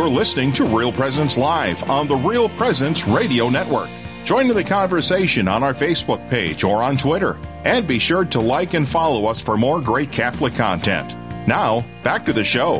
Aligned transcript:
You're 0.00 0.08
listening 0.08 0.50
to 0.52 0.64
Real 0.64 0.92
Presence 0.92 1.36
Live 1.36 1.90
on 1.90 2.08
the 2.08 2.16
Real 2.16 2.48
Presence 2.48 3.06
Radio 3.06 3.50
Network. 3.50 3.90
Join 4.24 4.48
in 4.48 4.56
the 4.56 4.64
conversation 4.64 5.46
on 5.46 5.62
our 5.62 5.74
Facebook 5.74 6.26
page 6.30 6.64
or 6.64 6.82
on 6.82 6.96
Twitter. 6.96 7.36
And 7.66 7.86
be 7.86 7.98
sure 7.98 8.24
to 8.24 8.40
like 8.40 8.72
and 8.72 8.88
follow 8.88 9.26
us 9.26 9.42
for 9.42 9.58
more 9.58 9.78
great 9.78 10.10
Catholic 10.10 10.54
content. 10.54 11.14
Now, 11.46 11.84
back 12.02 12.24
to 12.24 12.32
the 12.32 12.42
show. 12.42 12.78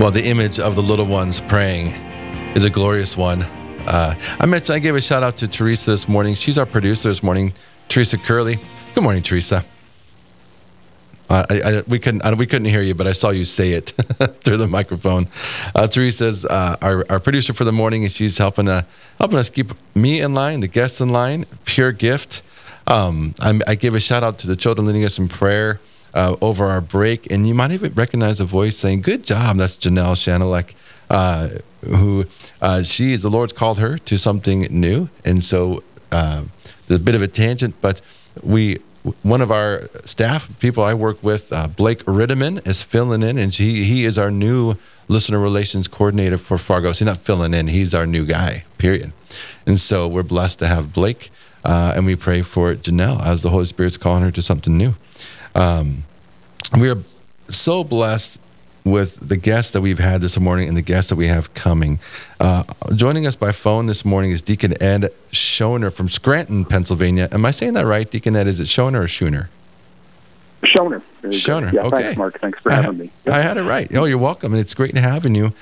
Well, 0.00 0.10
the 0.10 0.26
image 0.26 0.58
of 0.58 0.74
the 0.74 0.82
little 0.82 1.06
ones 1.06 1.40
praying 1.40 1.92
is 2.56 2.64
a 2.64 2.70
glorious 2.70 3.16
one. 3.16 3.42
Uh, 3.86 4.14
I 4.40 4.46
mentioned 4.46 4.74
I 4.74 4.80
gave 4.80 4.96
a 4.96 5.00
shout 5.00 5.22
out 5.22 5.36
to 5.36 5.46
Teresa 5.46 5.92
this 5.92 6.08
morning. 6.08 6.34
She's 6.34 6.58
our 6.58 6.66
producer 6.66 7.10
this 7.10 7.22
morning, 7.22 7.52
Teresa 7.88 8.18
Curley. 8.18 8.58
Good 8.96 9.04
morning, 9.04 9.22
Teresa. 9.22 9.64
Uh, 11.28 11.44
I, 11.48 11.54
I, 11.54 11.82
we 11.88 11.98
couldn't 11.98 12.24
I, 12.24 12.34
we 12.34 12.46
couldn't 12.46 12.68
hear 12.68 12.82
you, 12.82 12.94
but 12.94 13.06
I 13.06 13.12
saw 13.12 13.30
you 13.30 13.44
say 13.44 13.72
it 13.72 13.86
through 13.90 14.58
the 14.58 14.68
microphone. 14.68 15.28
Uh, 15.74 15.86
Teresa's 15.86 16.44
uh, 16.44 16.76
our, 16.82 17.04
our 17.08 17.20
producer 17.20 17.54
for 17.54 17.64
the 17.64 17.72
morning, 17.72 18.04
and 18.04 18.12
she's 18.12 18.38
helping 18.38 18.68
uh, 18.68 18.82
helping 19.18 19.38
us 19.38 19.50
keep 19.50 19.72
me 19.94 20.20
in 20.20 20.34
line, 20.34 20.60
the 20.60 20.68
guests 20.68 21.00
in 21.00 21.08
line. 21.08 21.46
Pure 21.64 21.92
gift. 21.92 22.42
Um, 22.86 23.34
i 23.40 23.74
gave 23.74 23.94
a 23.94 24.00
shout 24.00 24.22
out 24.22 24.38
to 24.40 24.46
the 24.46 24.56
children 24.56 24.86
leading 24.86 25.04
us 25.04 25.18
in 25.18 25.28
prayer 25.28 25.80
uh, 26.12 26.36
over 26.42 26.66
our 26.66 26.82
break, 26.82 27.32
and 27.32 27.48
you 27.48 27.54
might 27.54 27.70
even 27.70 27.94
recognize 27.94 28.38
the 28.38 28.44
voice 28.44 28.76
saying, 28.76 29.00
"Good 29.00 29.24
job." 29.24 29.56
That's 29.56 29.76
Janelle 29.78 30.16
Shanelek, 30.16 30.74
uh, 31.08 31.48
who 31.88 32.26
she 32.84 33.14
is 33.14 33.22
the 33.22 33.30
Lord's 33.30 33.54
called 33.54 33.78
her 33.78 33.96
to 33.96 34.18
something 34.18 34.66
new, 34.70 35.08
and 35.24 35.42
so 35.42 35.82
there's 36.10 37.00
a 37.00 37.02
bit 37.02 37.14
of 37.14 37.22
a 37.22 37.28
tangent, 37.28 37.76
but 37.80 38.02
we 38.42 38.78
one 39.22 39.42
of 39.42 39.50
our 39.50 39.82
staff 40.04 40.48
people 40.60 40.82
I 40.82 40.94
work 40.94 41.22
with, 41.22 41.52
uh, 41.52 41.68
Blake 41.68 42.02
Ritteman, 42.04 42.66
is 42.66 42.82
filling 42.82 43.22
in, 43.22 43.36
and 43.36 43.54
he 43.54 43.84
he 43.84 44.04
is 44.04 44.16
our 44.16 44.30
new 44.30 44.76
listener 45.08 45.38
relations 45.38 45.88
coordinator 45.88 46.38
for 46.38 46.56
Fargo. 46.56 46.92
So 46.92 47.04
he's 47.04 47.06
not 47.06 47.18
filling 47.18 47.52
in; 47.52 47.68
he's 47.68 47.94
our 47.94 48.06
new 48.06 48.24
guy. 48.24 48.64
Period. 48.78 49.12
And 49.66 49.78
so 49.78 50.08
we're 50.08 50.22
blessed 50.22 50.58
to 50.60 50.66
have 50.66 50.92
Blake, 50.92 51.30
uh, 51.64 51.92
and 51.96 52.06
we 52.06 52.16
pray 52.16 52.42
for 52.42 52.74
Janelle 52.74 53.22
as 53.24 53.42
the 53.42 53.50
Holy 53.50 53.66
Spirit's 53.66 53.98
calling 53.98 54.22
her 54.22 54.30
to 54.30 54.42
something 54.42 54.76
new. 54.76 54.94
Um, 55.54 56.04
we 56.78 56.90
are 56.90 56.98
so 57.48 57.84
blessed 57.84 58.40
with 58.84 59.28
the 59.28 59.36
guests 59.36 59.72
that 59.72 59.80
we've 59.80 59.98
had 59.98 60.20
this 60.20 60.38
morning 60.38 60.68
and 60.68 60.76
the 60.76 60.82
guests 60.82 61.08
that 61.08 61.16
we 61.16 61.26
have 61.26 61.52
coming. 61.54 61.98
Uh, 62.38 62.64
joining 62.94 63.26
us 63.26 63.34
by 63.34 63.50
phone 63.50 63.86
this 63.86 64.04
morning 64.04 64.30
is 64.30 64.42
Deacon 64.42 64.80
Ed 64.82 65.08
Shoener 65.30 65.92
from 65.92 66.08
Scranton, 66.08 66.66
Pennsylvania. 66.66 67.28
Am 67.32 67.46
I 67.46 67.50
saying 67.50 67.72
that 67.74 67.86
right, 67.86 68.10
Deacon 68.10 68.36
Ed? 68.36 68.46
Is 68.46 68.60
it 68.60 68.64
Shoener 68.64 69.04
or 69.04 69.08
Schooner? 69.08 69.48
Shoener. 70.62 71.02
Shoener. 71.22 71.72
Yeah, 71.72 71.82
okay. 71.82 72.02
Thanks, 72.02 72.18
Mark. 72.18 72.40
Thanks 72.40 72.58
for 72.58 72.70
having 72.70 72.90
I, 72.90 73.04
me. 73.04 73.10
Yep. 73.26 73.34
I 73.34 73.40
had 73.40 73.56
it 73.56 73.62
right. 73.62 73.88
Oh, 73.96 74.04
you're 74.04 74.18
welcome. 74.18 74.52
And 74.52 74.60
it's 74.60 74.74
great 74.74 74.94
to 74.94 75.00
having 75.00 75.34
you. 75.34 75.52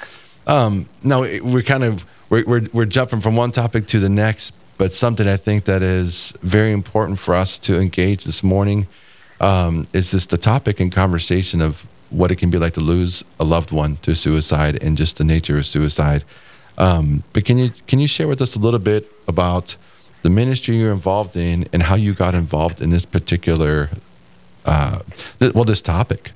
Um, 0.47 0.87
now 1.05 1.21
we're 1.21 1.63
kind 1.63 1.85
of 1.85 2.05
we're, 2.29 2.45
we're 2.45 2.69
we're 2.73 2.87
jumping 2.87 3.21
from 3.21 3.37
one 3.37 3.53
topic 3.53 3.87
to 3.89 4.01
the 4.01 4.09
next, 4.09 4.53
but 4.77 4.93
something 4.93 5.29
I 5.29 5.37
think 5.37 5.65
that 5.67 5.83
is 5.83 6.35
very 6.43 6.73
important 6.73 7.21
for 7.21 7.35
us 7.35 7.59
to 7.61 7.81
engage 7.81 8.25
this 8.25 8.43
morning 8.43 8.89
um, 9.41 9.87
is 9.93 10.11
just 10.11 10.31
the 10.31 10.39
topic 10.39 10.81
and 10.81 10.91
conversation 10.91 11.61
of 11.61 11.87
what 12.13 12.31
it 12.31 12.37
can 12.37 12.51
be 12.51 12.59
like 12.59 12.75
to 12.75 12.81
lose 12.81 13.25
a 13.41 13.45
loved 13.45 13.73
one 13.73 13.97
to 13.97 14.15
suicide 14.15 14.83
and 14.83 14.97
just 14.97 15.17
the 15.17 15.25
nature 15.25 15.59
of 15.59 15.67
suicide. 15.67 16.25
Um, 16.79 17.25
but 17.33 17.45
can 17.45 17.59
you 17.59 17.71
can 17.87 17.99
you 17.99 18.09
share 18.09 18.29
with 18.29 18.41
us 18.41 18.57
a 18.57 18.59
little 18.59 18.81
bit 18.81 19.11
about 19.29 19.77
the 20.23 20.31
ministry 20.31 20.77
you're 20.77 20.93
involved 20.93 21.37
in 21.37 21.67
and 21.73 21.83
how 21.83 21.97
you 21.97 22.15
got 22.15 22.35
involved 22.35 22.81
in 22.81 22.91
this 22.91 23.05
particular 23.05 23.91
uh, 24.65 25.01
th- 25.39 25.55
well 25.55 25.65
this 25.65 25.83
topic? 25.83 26.33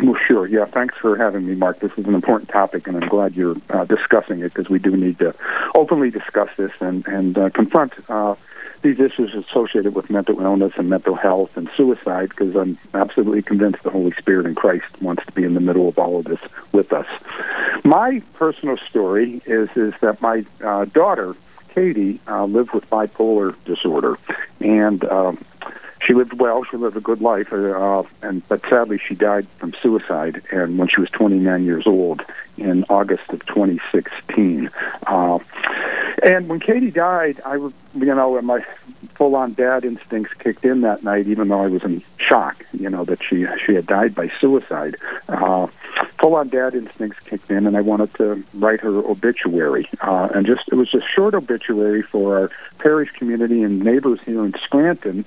Well, 0.00 0.16
sure. 0.26 0.46
Yeah, 0.46 0.64
thanks 0.64 0.96
for 0.96 1.16
having 1.16 1.46
me, 1.46 1.54
Mark. 1.54 1.78
This 1.78 1.92
is 1.96 2.06
an 2.06 2.14
important 2.14 2.50
topic, 2.50 2.88
and 2.88 2.96
I'm 2.96 3.08
glad 3.08 3.36
you're 3.36 3.56
uh, 3.70 3.84
discussing 3.84 4.40
it 4.40 4.52
because 4.52 4.68
we 4.68 4.78
do 4.78 4.96
need 4.96 5.18
to 5.18 5.34
openly 5.74 6.10
discuss 6.10 6.48
this 6.56 6.72
and 6.80 7.06
and 7.06 7.38
uh, 7.38 7.50
confront 7.50 7.92
uh, 8.08 8.34
these 8.82 9.00
issues 9.00 9.34
associated 9.34 9.94
with 9.94 10.10
mental 10.10 10.40
illness 10.40 10.72
and 10.76 10.90
mental 10.90 11.14
health 11.14 11.56
and 11.56 11.70
suicide 11.76 12.28
because 12.30 12.54
I'm 12.54 12.78
absolutely 12.94 13.42
convinced 13.42 13.82
the 13.82 13.90
Holy 13.90 14.12
Spirit 14.12 14.46
in 14.46 14.54
Christ 14.54 15.00
wants 15.00 15.24
to 15.26 15.32
be 15.32 15.44
in 15.44 15.54
the 15.54 15.60
middle 15.60 15.88
of 15.88 15.98
all 15.98 16.18
of 16.18 16.24
this 16.24 16.40
with 16.72 16.92
us. 16.92 17.06
My 17.84 18.22
personal 18.34 18.76
story 18.76 19.40
is 19.46 19.70
is 19.76 19.94
that 20.00 20.20
my 20.20 20.44
uh, 20.62 20.84
daughter 20.86 21.34
Katie 21.74 22.20
uh, 22.28 22.44
lived 22.44 22.72
with 22.72 22.88
bipolar 22.90 23.54
disorder, 23.64 24.18
and 24.60 25.02
um, 25.04 25.42
she 26.06 26.12
lived 26.14 26.38
well. 26.38 26.64
She 26.64 26.76
lived 26.76 26.96
a 26.96 27.00
good 27.00 27.20
life, 27.20 27.52
uh, 27.52 28.02
and 28.20 28.46
but 28.48 28.60
sadly 28.68 28.98
she 28.98 29.14
died 29.14 29.46
from 29.58 29.72
suicide, 29.80 30.42
and 30.50 30.78
when 30.78 30.88
she 30.88 31.00
was 31.00 31.08
29 31.10 31.64
years 31.64 31.86
old 31.86 32.22
in 32.58 32.84
August 32.88 33.30
of 33.30 33.44
2016. 33.46 34.70
Uh, 35.06 35.38
and 36.22 36.48
when 36.48 36.60
Katie 36.60 36.90
died, 36.90 37.40
I 37.44 37.56
you 37.56 37.72
know, 37.94 38.40
my 38.42 38.64
full-on 39.14 39.52
dad 39.54 39.84
instincts 39.84 40.32
kicked 40.34 40.64
in 40.64 40.82
that 40.82 41.02
night, 41.02 41.26
even 41.26 41.48
though 41.48 41.62
I 41.62 41.66
was 41.66 41.82
in 41.82 42.02
shock, 42.18 42.64
you 42.72 42.88
know, 42.88 43.04
that 43.04 43.22
she 43.22 43.46
she 43.64 43.74
had 43.74 43.86
died 43.86 44.14
by 44.14 44.30
suicide. 44.40 44.96
Uh, 45.28 45.66
full-on 46.20 46.48
dad 46.48 46.74
instincts 46.74 47.18
kicked 47.20 47.50
in, 47.50 47.66
and 47.66 47.76
I 47.76 47.80
wanted 47.80 48.14
to 48.14 48.42
write 48.54 48.80
her 48.80 48.98
obituary, 48.98 49.88
uh, 50.00 50.28
and 50.34 50.46
just 50.46 50.68
it 50.68 50.76
was 50.76 50.94
a 50.94 51.02
short 51.02 51.34
obituary 51.34 52.02
for 52.02 52.38
our 52.38 52.50
parish 52.78 53.10
community 53.12 53.62
and 53.62 53.82
neighbors 53.82 54.20
here 54.24 54.44
in 54.44 54.54
Scranton. 54.64 55.24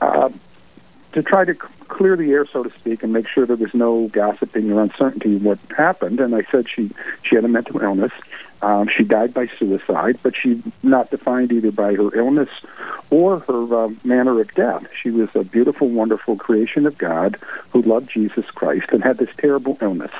Uh, 0.00 0.28
to 1.12 1.22
try 1.22 1.46
to 1.46 1.54
clear 1.54 2.14
the 2.14 2.30
air, 2.32 2.44
so 2.44 2.62
to 2.62 2.70
speak, 2.70 3.02
and 3.02 3.10
make 3.10 3.26
sure 3.26 3.46
there 3.46 3.56
was 3.56 3.72
no 3.72 4.06
gossiping 4.08 4.70
or 4.70 4.82
uncertainty 4.82 5.38
what 5.38 5.58
happened. 5.74 6.20
And 6.20 6.34
I 6.34 6.42
said 6.50 6.68
she 6.68 6.90
she 7.22 7.36
had 7.36 7.44
a 7.46 7.48
mental 7.48 7.80
illness. 7.80 8.12
Um, 8.62 8.88
she 8.94 9.04
died 9.04 9.34
by 9.34 9.48
suicide, 9.58 10.18
but 10.22 10.34
she 10.40 10.62
not 10.82 11.10
defined 11.10 11.52
either 11.52 11.70
by 11.70 11.94
her 11.94 12.14
illness 12.16 12.48
or 13.10 13.40
her 13.40 13.84
uh, 13.84 13.90
manner 14.04 14.40
of 14.40 14.52
death. 14.54 14.86
She 15.00 15.10
was 15.10 15.34
a 15.34 15.44
beautiful, 15.44 15.88
wonderful 15.88 16.36
creation 16.36 16.86
of 16.86 16.98
God 16.98 17.36
who 17.70 17.82
loved 17.82 18.10
Jesus 18.10 18.44
Christ 18.50 18.88
and 18.90 19.02
had 19.02 19.18
this 19.18 19.30
terrible 19.36 19.78
illness, 19.80 20.12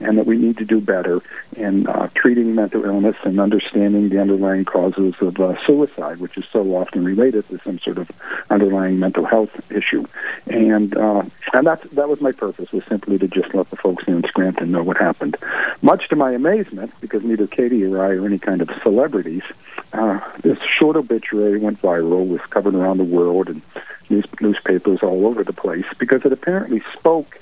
and 0.00 0.18
that 0.18 0.26
we 0.26 0.36
need 0.36 0.58
to 0.58 0.64
do 0.64 0.80
better 0.80 1.20
in 1.56 1.86
uh, 1.86 2.08
treating 2.14 2.54
mental 2.54 2.84
illness 2.84 3.16
and 3.24 3.40
understanding 3.40 4.08
the 4.08 4.20
underlying 4.20 4.64
causes 4.64 5.14
of 5.20 5.38
uh, 5.40 5.56
suicide, 5.66 6.18
which 6.18 6.36
is 6.36 6.44
so 6.52 6.76
often 6.76 7.04
related 7.04 7.48
to 7.48 7.58
some 7.58 7.78
sort 7.78 7.98
of 7.98 8.10
underlying 8.50 8.98
mental 8.98 9.24
health 9.24 9.70
issue. 9.70 10.06
And 10.46 10.96
uh, 10.96 11.22
and 11.52 11.66
that's 11.66 11.88
that 11.90 12.08
was 12.08 12.20
my 12.20 12.32
purpose 12.32 12.72
was 12.72 12.84
simply 12.84 13.18
to 13.18 13.28
just 13.28 13.54
let 13.54 13.70
the 13.70 13.76
folks 13.76 14.04
in 14.06 14.22
Scranton 14.24 14.72
know 14.72 14.82
what 14.82 14.96
happened. 14.96 15.36
Much 15.82 16.08
to 16.08 16.16
my 16.16 16.32
amazement, 16.32 16.92
because 17.00 17.22
neither 17.24 17.46
Katie 17.46 17.84
or 17.84 18.02
I 18.02 18.10
are 18.14 18.26
any 18.26 18.38
kind 18.38 18.60
of 18.60 18.70
celebrities, 18.82 19.42
uh, 19.92 20.20
this 20.40 20.58
short 20.78 20.96
obituary 20.96 21.58
went 21.58 21.80
viral, 21.80 22.26
was 22.34 22.50
covered 22.50 22.74
around 22.74 22.98
the 22.98 23.04
world, 23.04 23.48
and 23.48 23.62
news, 24.10 24.24
newspapers 24.40 25.02
all 25.02 25.26
over 25.26 25.44
the 25.44 25.52
place 25.52 25.86
because 25.98 26.24
it 26.24 26.32
apparently 26.32 26.82
spoke 26.92 27.40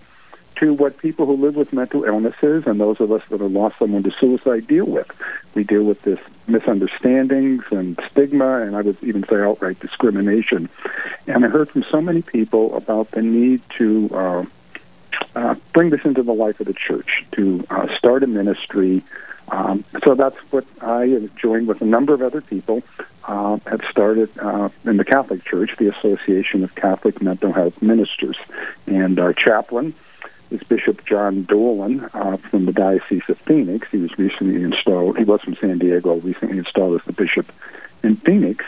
to 0.56 0.72
what 0.75 0.97
people 0.98 1.26
who 1.26 1.36
live 1.36 1.56
with 1.56 1.72
mental 1.72 2.04
illnesses 2.04 2.66
and 2.66 2.78
those 2.78 3.00
of 3.00 3.10
us 3.10 3.22
that 3.31 3.41
have 3.41 3.50
lost 3.50 3.78
someone 3.78 4.02
to 4.02 4.12
suicide 4.12 4.66
deal 4.66 4.84
with. 4.84 5.10
We 5.54 5.64
deal 5.64 5.82
with 5.82 6.02
this 6.02 6.20
misunderstandings 6.47 7.64
and 7.70 7.98
stigma, 8.10 8.62
and 8.62 8.76
I 8.76 8.82
would 8.82 9.02
even 9.02 9.25
say 9.25 9.41
outright 9.41 9.81
discrimination. 9.81 10.69
And 11.26 11.44
I 11.44 11.48
heard 11.48 11.70
from 11.70 11.84
so 11.84 12.00
many 12.00 12.22
people 12.22 12.76
about 12.76 13.10
the 13.10 13.22
need 13.22 13.62
to 13.78 14.10
uh, 14.14 14.44
uh, 15.34 15.54
bring 15.72 15.91
this 15.91 16.04
into 16.04 16.22
the 16.22 16.34
life 16.34 16.60
of 16.60 16.66
the 16.66 16.75
church, 16.75 17.25
to 17.32 17.64
uh, 17.70 17.88
start 17.97 18.22
a 18.22 18.26
ministry. 18.26 19.02
Um, 19.48 19.84
so 20.04 20.14
that's 20.14 20.36
what 20.53 20.64
I 20.80 21.28
joined 21.36 21.69
with 21.69 21.82
a 21.82 21.84
number 21.84 22.14
of 22.14 22.22
other 22.22 22.41
people. 22.41 22.82
Uh, 23.25 23.58
have 23.66 23.82
started 23.88 24.36
uh, 24.38 24.69
in 24.84 24.97
the 24.97 25.04
Catholic 25.04 25.44
Church, 25.44 25.76
the 25.76 25.88
Association 25.88 26.64
of 26.64 26.75
Catholic 26.75 27.22
Mental 27.22 27.52
Health 27.52 27.81
Ministers, 27.81 28.36
and 28.86 29.20
our 29.20 29.32
chaplain 29.32 29.94
is 30.50 30.62
Bishop 30.64 31.05
John 31.05 31.44
Dolan 31.44 32.11
uh, 32.12 32.37
from 32.37 32.66
the 32.66 32.72
Diocese 32.72 33.22
of 33.28 33.38
Phoenix. 33.38 33.88
He 33.90 33.99
was 33.99 34.19
recently 34.19 34.62
installed. 34.62 35.19
He 35.19 35.25
was 35.25 35.40
from 35.40 35.55
San 35.56 35.78
Diego, 35.78 36.16
recently 36.16 36.58
installed 36.58 37.00
as 37.00 37.06
the 37.06 37.12
bishop 37.12 37.50
in 38.02 38.16
Phoenix. 38.16 38.64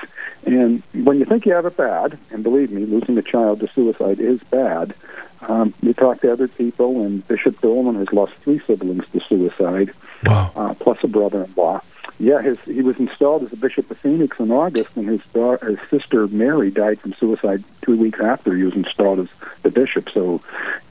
And 0.47 0.83
when 0.93 1.19
you 1.19 1.25
think 1.25 1.47
you 1.47 1.53
have 1.53 1.67
it 1.67 1.77
bad, 1.77 2.19
and 2.31 2.43
believe 2.43 2.71
me, 2.71 2.85
losing 2.85 3.19
a 3.19 3.23
child 3.23 3.61
to 3.61 3.69
suicide 3.69 4.21
is 4.21 4.43
bad, 4.45 4.95
um, 5.43 5.75
you 5.83 5.93
talk 5.93 6.21
to 6.21 6.33
other 6.33 6.49
people, 6.49 7.03
and 7.05 7.27
Bishop 7.27 7.61
Dolan 7.61 7.97
has 7.97 8.13
lost 8.13 8.33
three 8.35 8.61
siblings 8.61 9.07
to 9.09 9.21
suicide, 9.21 9.93
wow. 10.27 10.53
uh, 10.57 10.75
plus 10.75 11.03
a 11.03 11.09
brother-in-law. 11.09 11.81
Yeah, 12.21 12.43
his 12.43 12.61
he 12.61 12.81
was 12.81 12.99
installed 12.99 13.43
as 13.43 13.53
a 13.53 13.57
bishop 13.57 13.91
of 13.91 13.99
Phoenix 13.99 14.39
in 14.39 14.53
August, 14.53 14.91
and 14.97 15.09
his 15.09 15.21
daughter, 15.33 15.67
his 15.67 15.91
sister 15.91 16.29
Mary 16.29 16.71
died 16.71 17.01
from 17.01 17.13
suicide 17.15 17.65
two 17.83 17.97
weeks 17.97 18.21
after 18.21 18.55
he 18.55 18.63
was 18.63 18.75
installed 18.75 19.19
as 19.19 19.29
the 19.63 19.71
bishop. 19.71 20.09
So, 20.11 20.41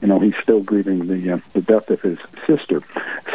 you 0.02 0.08
know, 0.08 0.18
he's 0.18 0.36
still 0.42 0.62
grieving 0.62 1.06
the 1.06 1.32
uh, 1.32 1.38
the 1.54 1.62
death 1.62 1.88
of 1.88 2.02
his 2.02 2.18
sister. 2.46 2.82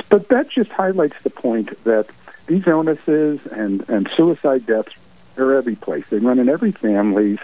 But 0.09 0.29
that 0.29 0.49
just 0.49 0.71
highlights 0.71 1.15
the 1.23 1.31
point 1.31 1.83
that 1.83 2.07
these 2.45 2.67
illnesses 2.67 3.39
and 3.47 3.83
and 3.89 4.07
suicide 4.15 4.67
deaths 4.67 4.93
are 5.37 5.55
every 5.55 5.75
place. 5.75 6.05
They 6.11 6.19
run 6.19 6.37
in 6.37 6.47
every 6.47 6.71
families. 6.71 7.39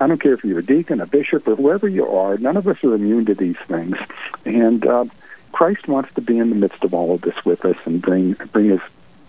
I 0.00 0.06
don't 0.06 0.20
care 0.20 0.34
if 0.34 0.44
you're 0.44 0.60
a 0.60 0.64
deacon, 0.64 1.00
a 1.00 1.06
bishop, 1.06 1.48
or 1.48 1.56
whoever 1.56 1.88
you 1.88 2.06
are. 2.06 2.38
None 2.38 2.56
of 2.56 2.68
us 2.68 2.84
are 2.84 2.94
immune 2.94 3.26
to 3.26 3.34
these 3.34 3.58
things, 3.66 3.96
and. 4.44 4.86
Uh, 4.86 5.06
Christ 5.52 5.88
wants 5.88 6.12
to 6.14 6.20
be 6.20 6.38
in 6.38 6.50
the 6.50 6.56
midst 6.56 6.84
of 6.84 6.94
all 6.94 7.14
of 7.14 7.22
this 7.22 7.44
with 7.44 7.64
us 7.64 7.76
and 7.84 8.00
bring 8.00 8.34
bring 8.52 8.70
His 8.70 8.80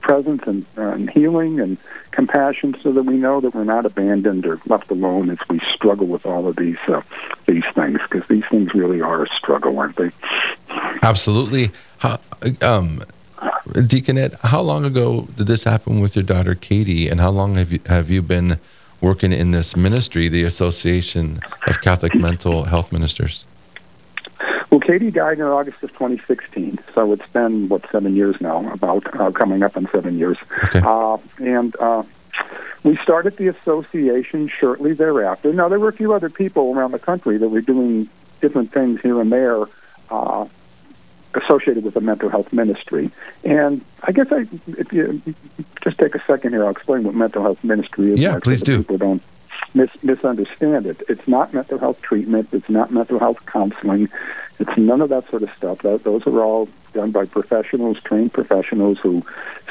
presence 0.02 0.44
and, 0.48 0.66
uh, 0.78 0.88
and 0.88 1.10
healing 1.10 1.60
and 1.60 1.78
compassion, 2.12 2.76
so 2.82 2.92
that 2.92 3.04
we 3.04 3.16
know 3.16 3.42
that 3.42 3.54
we're 3.54 3.64
not 3.64 3.86
abandoned 3.86 4.46
or 4.46 4.60
left 4.66 4.90
alone 4.90 5.30
as 5.30 5.38
we 5.50 5.60
struggle 5.74 6.08
with 6.08 6.26
all 6.26 6.48
of 6.48 6.56
these 6.56 6.78
uh, 6.88 7.02
these 7.46 7.66
things, 7.74 8.00
because 8.10 8.28
these 8.28 8.46
things 8.46 8.74
really 8.74 9.02
are 9.02 9.24
a 9.24 9.30
struggle, 9.30 9.78
aren't 9.78 9.98
they? 9.98 10.12
Absolutely. 11.04 11.72
How, 12.00 12.20
um, 12.62 13.02
Deacon 13.86 14.18
Ed, 14.18 14.36
how 14.42 14.62
long 14.62 14.86
ago 14.86 15.28
did 15.36 15.48
this 15.48 15.64
happen 15.64 16.00
with 16.00 16.16
your 16.16 16.24
daughter 16.24 16.56
Katie, 16.56 17.08
and 17.10 17.20
how 17.20 17.30
long 17.30 17.56
have 17.56 17.72
you 17.72 17.80
have 17.88 18.10
you 18.10 18.22
been 18.22 18.60
working 19.02 19.32
in 19.32 19.52
this 19.52 19.76
ministry, 19.76 20.28
the 20.28 20.44
Association 20.44 21.40
of 21.68 21.82
Catholic 21.82 22.16
Mental 22.16 22.64
Health 22.64 22.92
Ministers? 22.92 23.46
Well, 24.70 24.80
Katie 24.80 25.10
died 25.10 25.40
in 25.40 25.46
August 25.46 25.82
of 25.82 25.92
2016, 25.94 26.80
so 26.94 27.12
it's 27.12 27.28
been 27.30 27.70
what 27.70 27.90
seven 27.92 28.16
years 28.16 28.40
now, 28.40 28.72
about 28.72 29.20
uh, 29.20 29.32
coming 29.32 29.64
up 29.64 29.76
on 29.76 29.90
seven 29.92 30.20
years. 30.20 30.38
Okay. 30.66 30.82
Uh, 30.84 31.18
and 31.40 31.76
uh, 31.80 32.04
we 32.84 32.96
started 32.98 33.38
the 33.38 33.48
association 33.48 34.48
shortly 34.48 34.94
thereafter. 34.94 35.52
Now, 35.54 35.70
there 35.70 35.80
were 35.80 35.90
a 35.90 35.94
few 35.94 36.14
other 36.14 36.30
people 36.30 36.74
around 36.76 36.92
the 36.92 37.00
country 37.00 37.38
that 37.38 37.50
were 37.50 37.62
doing 37.62 38.10
different 38.42 38.72
things 38.72 39.02
here 39.02 39.20
and 39.20 39.32
there 39.32 39.66
uh, 40.12 40.46
associated 41.34 41.84
with 41.84 41.96
the 41.96 42.02
mental 42.02 42.30
health 42.30 42.54
ministry. 42.54 43.10
And 43.44 43.84
I 44.04 44.12
guess 44.12 44.32
I, 44.32 44.46
if 44.68 44.94
you 44.94 45.22
just 45.82 45.98
take 45.98 46.16
a 46.16 46.24
second 46.26 46.52
here, 46.54 46.64
I'll 46.64 46.72
explain 46.72 47.04
what 47.04 47.16
mental 47.16 47.42
health 47.42 47.64
ministry 47.64 48.14
is. 48.14 48.20
Yeah, 48.20 48.40
please 48.40 48.60
so 48.60 48.66
do. 48.66 48.78
People 48.80 48.98
don't 48.98 49.24
mis- 49.74 50.04
misunderstand 50.04 50.86
it. 50.86 51.02
It's 51.10 51.28
not 51.28 51.54
mental 51.54 51.78
health 51.78 52.02
treatment. 52.02 52.50
It's 52.52 52.70
not 52.70 52.92
mental 52.92 53.20
health 53.20 53.46
counseling. 53.46 54.10
It's 54.60 54.78
none 54.78 55.02
of 55.02 55.10
that 55.10 55.30
sort 55.30 55.44
of 55.44 55.52
stuff. 55.56 55.80
That, 55.80 56.04
those 56.04 56.28
are 56.28 56.42
all 56.42 56.68
done 56.94 57.12
by 57.12 57.26
professionals, 57.26 58.02
trained 58.02 58.34
professionals 58.34 59.00
who 59.00 59.24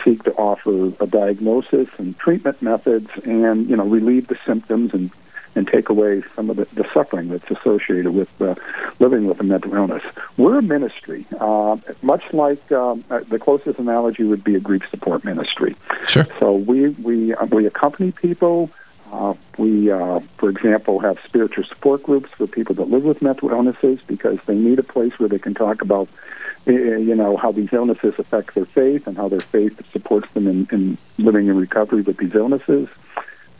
seek 0.05 0.23
to 0.25 0.32
offer 0.35 0.93
a 1.02 1.06
diagnosis 1.06 1.88
and 1.99 2.19
treatment 2.19 2.62
methods, 2.62 3.11
and 3.25 3.69
you 3.69 3.76
know 3.76 3.85
relieve 3.85 4.29
the 4.29 4.38
symptoms 4.46 4.94
and 4.94 5.11
and 5.55 5.67
take 5.67 5.88
away 5.88 6.23
some 6.37 6.50
of 6.50 6.56
the, 6.56 6.67
the 6.75 6.88
suffering 6.93 7.29
that's 7.29 7.50
associated 7.50 8.12
with 8.12 8.31
uh, 8.40 8.55
living 8.99 9.26
with 9.26 9.40
a 9.40 9.43
mental 9.43 9.75
illness. 9.75 10.02
We're 10.37 10.58
a 10.58 10.62
ministry, 10.62 11.26
uh, 11.38 11.76
much 12.02 12.32
like 12.32 12.70
um, 12.73 13.05
uh, 13.11 13.20
the 13.29 13.38
closest 13.38 13.79
analogy 13.79 14.23
would 14.25 14.44
be 14.44 14.55
a 14.55 14.61
grief 14.61 14.88
support 14.91 15.25
ministry. 15.25 15.75
Sure. 16.06 16.26
So 16.38 16.55
we 16.55 16.91
we 16.91 17.34
uh, 17.34 17.46
we 17.46 17.67
accompany 17.67 18.12
people. 18.12 18.70
Uh, 19.10 19.34
we, 19.56 19.90
uh, 19.90 20.20
for 20.37 20.50
example, 20.50 20.99
have 20.99 21.19
spiritual 21.25 21.64
support 21.64 22.02
groups 22.02 22.31
for 22.31 22.46
people 22.46 22.75
that 22.75 22.90
live 22.90 23.05
with 23.05 23.22
mental 23.22 23.50
illnesses 23.50 24.00
because 24.06 24.38
they 24.46 24.55
need 24.55 24.78
a 24.78 24.82
place 24.82 25.19
where 25.19 25.28
they 25.28 25.38
can 25.38 25.55
talk 25.55 25.81
about, 25.82 26.08
uh, 26.66 26.72
you 26.72 27.14
know, 27.14 27.37
how 27.37 27.50
these 27.50 27.72
illnesses 27.72 28.14
affect 28.19 28.55
their 28.55 28.66
faith 28.66 29.06
and 29.06 29.16
how 29.16 29.28
their 29.28 29.40
faith 29.40 29.90
supports 29.90 30.31
them 30.32 30.46
in, 30.46 30.69
in 30.70 30.99
living 31.19 31.49
in 31.49 31.56
recovery 31.56 32.02
with 32.02 32.19
these 32.19 32.34
illnesses. 32.34 32.88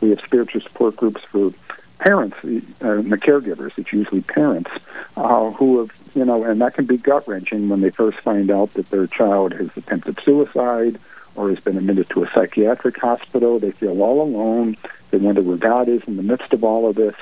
We 0.01 0.11
have 0.11 0.21
spiritual 0.21 0.61
support 0.61 0.95
groups 0.95 1.21
for 1.23 1.51
parents 1.99 2.37
uh, 2.43 2.47
and 2.81 3.11
the 3.11 3.17
caregivers. 3.17 3.71
It's 3.77 3.91
usually 3.91 4.21
parents 4.21 4.71
uh, 5.17 5.51
who 5.51 5.79
have, 5.79 5.91
you 6.15 6.25
know, 6.25 6.43
and 6.43 6.61
that 6.61 6.73
can 6.75 6.85
be 6.85 6.97
gut 6.97 7.27
wrenching 7.27 7.69
when 7.69 7.81
they 7.81 7.89
first 7.89 8.19
find 8.19 8.49
out 8.49 8.73
that 8.75 8.89
their 8.89 9.07
child 9.07 9.53
has 9.53 9.75
attempted 9.75 10.19
suicide 10.21 10.99
or 11.39 11.47
has 11.47 11.59
been 11.61 11.77
admitted 11.77 12.09
to 12.09 12.21
a 12.21 12.29
psychiatric 12.31 12.99
hospital. 12.99 13.59
They 13.59 13.71
feel 13.71 14.01
all 14.01 14.21
alone. 14.21 14.75
They 15.09 15.17
wonder 15.17 15.41
where 15.41 15.55
God 15.55 15.87
is 15.87 16.03
in 16.03 16.17
the 16.17 16.23
midst 16.23 16.51
of 16.51 16.65
all 16.65 16.89
of 16.89 16.97
this. 16.97 17.15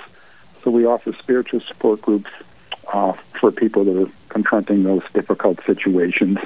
So 0.64 0.72
we 0.72 0.86
offer 0.86 1.14
spiritual 1.14 1.60
support 1.60 2.02
groups 2.02 2.32
uh, 2.92 3.14
for 3.40 3.52
people 3.52 3.84
that 3.84 4.02
are 4.02 4.10
confronting 4.30 4.84
those 4.84 5.04
difficult 5.14 5.64
situations. 5.66 6.40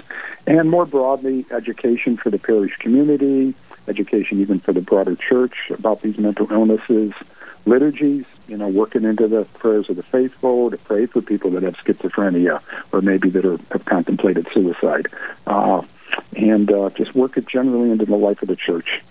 And 0.45 0.69
more 0.69 0.85
broadly, 0.85 1.45
education 1.49 2.17
for 2.17 2.29
the 2.29 2.39
parish 2.39 2.75
community, 2.75 3.53
education 3.87 4.41
even 4.41 4.59
for 4.59 4.73
the 4.73 4.81
broader 4.81 5.15
church 5.15 5.71
about 5.71 6.01
these 6.01 6.17
mental 6.17 6.51
illnesses, 6.51 7.13
liturgies, 7.65 8.25
you 8.49 8.57
know, 8.57 8.67
working 8.67 9.05
into 9.05 9.29
the 9.29 9.45
prayers 9.59 9.89
of 9.89 9.95
the 9.95 10.03
faithful 10.03 10.71
to 10.71 10.77
pray 10.77 11.05
for 11.05 11.21
people 11.21 11.51
that 11.51 11.63
have 11.63 11.77
schizophrenia 11.77 12.61
or 12.91 12.99
maybe 12.99 13.29
that 13.29 13.45
are, 13.45 13.59
have 13.71 13.85
contemplated 13.85 14.45
suicide. 14.53 15.07
Uh, 15.47 15.83
and 16.35 16.71
uh, 16.71 16.89
just 16.91 17.13
work 17.15 17.37
it 17.37 17.47
generally 17.47 17.91
into 17.91 18.05
the 18.05 18.15
life 18.15 18.41
of 18.41 18.47
the 18.47 18.55
church. 18.55 19.01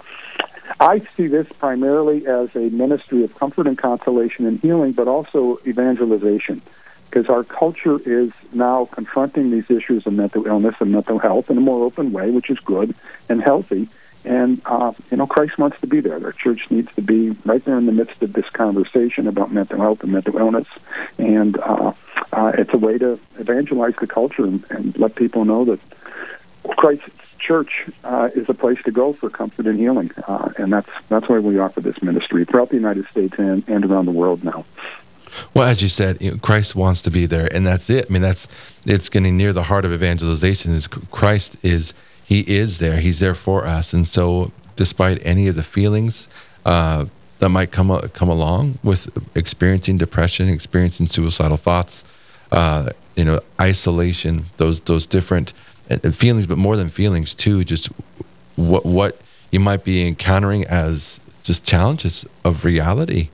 I 0.79 1.01
see 1.17 1.27
this 1.27 1.49
primarily 1.59 2.27
as 2.27 2.55
a 2.55 2.71
ministry 2.71 3.25
of 3.25 3.35
comfort 3.35 3.67
and 3.67 3.77
consolation 3.77 4.47
and 4.47 4.61
healing, 4.61 4.93
but 4.93 5.09
also 5.09 5.59
evangelization, 5.67 6.63
because 7.07 7.29
our 7.29 7.45
culture 7.45 7.99
is 8.05 8.33
now 8.53 8.87
confronting 8.87 9.51
these 9.51 9.71
issues 9.71 10.07
of 10.07 10.13
mental 10.13 10.47
illness 10.47 10.77
and 10.81 10.93
mental 10.93 11.19
health 11.19 11.51
in 11.51 11.59
a 11.59 11.61
more 11.61 11.85
open 11.85 12.13
way, 12.13 12.31
which 12.31 12.51
is 12.51 12.59
good 12.61 12.95
and 13.29 13.43
healthy. 13.43 13.89
And, 14.25 14.61
uh, 14.67 14.93
you 15.11 15.17
know, 15.17 15.27
Christ 15.27 15.59
wants 15.59 15.81
to 15.81 15.87
be 15.87 16.01
there. 16.01 16.23
Our 16.23 16.33
church 16.33 16.71
needs 16.71 16.95
to 16.95 17.03
be 17.03 17.31
right 17.45 17.65
there 17.65 17.79
in 17.79 17.87
the 17.87 17.93
midst 17.93 18.23
of 18.23 18.33
this 18.35 18.49
conversation 18.51 19.27
about 19.27 19.51
mental 19.51 19.81
health 19.81 20.03
and 20.03 20.13
mental 20.13 20.37
illness. 20.37 20.69
And 21.19 21.59
uh, 21.59 21.93
uh, 22.33 22.53
it's 22.57 22.73
a 22.75 22.79
way 22.79 22.99
to 22.99 23.19
evangelize 23.39 23.97
the 23.97 24.07
culture 24.07 24.45
and, 24.45 24.63
and 24.71 24.99
let 24.99 25.15
people 25.15 25.45
know 25.45 25.65
that 25.65 25.81
Christ's 26.77 27.11
church 27.39 27.87
uh, 28.05 28.31
is 28.35 28.49
a 28.49 28.55
place 28.55 28.83
to 28.85 28.91
go 28.91 29.13
for 29.13 29.31
comfort 29.31 29.67
and 29.67 29.79
healing, 29.79 30.11
uh, 30.29 30.51
and 30.59 30.73
that's 30.73 30.91
that's 31.09 31.29
why 31.29 31.39
we 31.39 31.59
offer 31.59 31.81
this 31.81 32.03
ministry 32.03 32.45
throughout 32.45 32.69
the 32.69 32.77
United 32.77 33.07
States 33.09 33.39
and, 33.39 33.67
and 33.69 33.85
around 33.85 34.07
the 34.07 34.13
world 34.13 34.45
now. 34.45 34.65
Well, 35.55 35.67
as 35.67 35.83
you 35.83 35.89
said, 35.89 36.21
you 36.21 36.33
know, 36.33 36.39
Christ 36.39 36.75
wants 36.75 37.03
to 37.03 37.11
be 37.11 37.27
there, 37.27 37.49
and 37.53 37.67
that's 37.67 37.89
it. 37.89 38.07
I 38.09 38.13
mean, 38.13 38.23
that's 38.23 38.47
it's 38.87 39.09
getting 39.09 39.37
near 39.37 39.53
the 39.53 39.65
heart 39.65 39.85
of 39.85 39.93
evangelization. 39.93 40.75
Is 40.75 40.87
Christ 40.87 41.57
is 41.65 41.95
He 42.25 42.41
is 42.41 42.79
there. 42.79 43.01
He's 43.01 43.21
there 43.21 43.35
for 43.35 43.67
us, 43.67 43.93
and 43.93 44.07
so 44.07 44.53
despite 44.77 45.25
any 45.27 45.47
of 45.47 45.57
the 45.57 45.63
feelings 45.63 46.29
uh, 46.65 47.07
that 47.39 47.49
might 47.49 47.71
come 47.71 47.97
come 48.11 48.29
along 48.29 48.79
with 48.83 49.11
experiencing 49.37 49.99
depression, 49.99 50.49
experiencing 50.49 51.07
suicidal 51.07 51.57
thoughts, 51.57 52.05
uh, 52.53 52.91
you 53.17 53.25
know, 53.25 53.41
isolation, 53.61 54.47
those 54.57 54.81
those 54.83 55.07
different 55.07 55.53
feelings, 55.99 56.47
but 56.47 56.59
more 56.59 56.77
than 56.77 56.89
feelings 56.91 57.35
too, 57.35 57.65
just 57.65 57.89
what 58.57 58.85
what 58.85 59.21
you 59.51 59.61
might 59.61 59.85
be 59.85 60.07
encountering 60.07 60.65
as 60.67 61.21
just 61.43 61.65
challenges 61.65 62.27
of 62.45 62.65
reality 62.65 63.29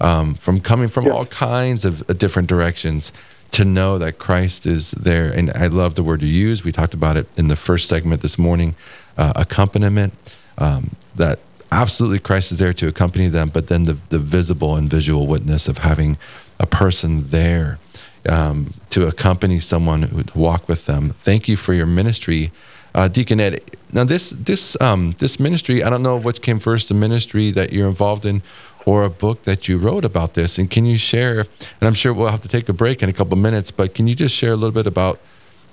um, 0.00 0.34
from 0.34 0.60
coming 0.60 0.88
from 0.88 1.06
Yeah. 1.06 1.12
all 1.12 1.26
kinds 1.26 1.84
of 1.84 2.02
uh, 2.08 2.14
different 2.14 2.48
directions 2.48 3.12
to 3.50 3.64
know 3.64 3.98
that 3.98 4.18
Christ 4.18 4.66
is 4.66 4.90
there. 4.92 5.26
And 5.36 5.50
I 5.56 5.66
love 5.66 5.94
the 5.94 6.02
word 6.02 6.22
you 6.22 6.28
use. 6.28 6.64
We 6.64 6.72
talked 6.72 6.94
about 6.94 7.16
it 7.16 7.26
in 7.38 7.48
the 7.48 7.56
first 7.56 7.88
segment 7.88 8.20
this 8.22 8.38
morning 8.38 8.74
uh, 9.16 9.32
accompaniment, 9.36 10.12
um, 10.58 10.90
that 11.16 11.38
absolutely 11.72 12.18
Christ 12.20 12.52
is 12.52 12.58
there 12.58 12.72
to 12.74 12.88
accompany 12.88 13.28
them, 13.28 13.48
but 13.48 13.66
then 13.66 13.84
the, 13.84 13.96
the 14.10 14.18
visible 14.18 14.76
and 14.76 14.88
visual 14.88 15.26
witness 15.26 15.66
of 15.68 15.78
having 15.78 16.16
a 16.60 16.66
person 16.66 17.30
there 17.30 17.78
um, 18.28 18.70
to 18.90 19.06
accompany 19.06 19.60
someone 19.60 20.02
who 20.02 20.22
walk 20.34 20.68
with 20.68 20.86
them. 20.86 21.10
Thank 21.10 21.48
you 21.48 21.56
for 21.56 21.74
your 21.74 21.86
ministry, 21.86 22.50
uh, 22.94 23.08
Deacon 23.08 23.40
Ed. 23.40 23.60
Now 23.92 24.04
this 24.04 24.30
this 24.30 24.76
um, 24.80 25.14
this 25.18 25.40
ministry, 25.40 25.82
I 25.82 25.90
don't 25.90 26.02
know 26.02 26.18
which 26.18 26.42
came 26.42 26.58
first, 26.58 26.88
the 26.88 26.94
ministry 26.94 27.50
that 27.52 27.72
you're 27.72 27.88
involved 27.88 28.26
in, 28.26 28.42
or 28.84 29.04
a 29.04 29.10
book 29.10 29.44
that 29.44 29.68
you 29.68 29.78
wrote 29.78 30.04
about 30.04 30.34
this. 30.34 30.58
And 30.58 30.70
can 30.70 30.84
you 30.84 30.98
share? 30.98 31.40
And 31.40 31.82
I'm 31.88 31.94
sure 31.94 32.12
we'll 32.12 32.28
have 32.28 32.42
to 32.42 32.48
take 32.48 32.68
a 32.68 32.72
break 32.72 33.02
in 33.02 33.08
a 33.08 33.12
couple 33.12 33.36
minutes, 33.36 33.70
but 33.70 33.94
can 33.94 34.06
you 34.06 34.14
just 34.14 34.34
share 34.34 34.52
a 34.52 34.56
little 34.56 34.72
bit 34.72 34.86
about 34.86 35.18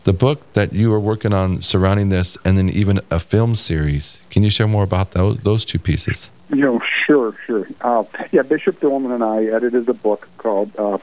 the 0.03 0.13
book 0.13 0.53
that 0.53 0.71
you 0.71 0.93
are 0.93 0.99
working 0.99 1.33
on 1.33 1.61
surrounding 1.61 2.09
this, 2.09 2.37
and 2.45 2.57
then 2.57 2.69
even 2.69 2.99
a 3.09 3.19
film 3.19 3.55
series? 3.55 4.21
Can 4.29 4.43
you 4.43 4.49
share 4.49 4.67
more 4.67 4.83
about 4.83 5.11
those 5.11 5.37
those 5.39 5.65
two 5.65 5.79
pieces? 5.79 6.29
You 6.49 6.57
know, 6.57 6.81
sure, 7.05 7.35
sure. 7.45 7.67
Uh, 7.81 8.03
yeah, 8.31 8.43
Bishop 8.43 8.79
Dolan 8.79 9.11
and 9.11 9.23
I 9.23 9.45
edited 9.45 9.89
a 9.89 9.93
book 9.93 10.27
called 10.37 10.71
uh, 10.77 10.99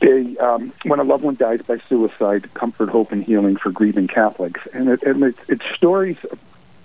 they, 0.00 0.36
um, 0.38 0.72
"When 0.84 1.00
a 1.00 1.04
Loved 1.04 1.24
One 1.24 1.34
Dies 1.34 1.62
by 1.62 1.78
Suicide: 1.88 2.52
Comfort, 2.54 2.90
Hope, 2.90 3.12
and 3.12 3.24
Healing 3.24 3.56
for 3.56 3.70
Grieving 3.70 4.06
Catholics," 4.06 4.60
and, 4.72 4.88
it, 4.88 5.02
and 5.02 5.22
it's, 5.24 5.50
it's 5.50 5.64
stories 5.74 6.16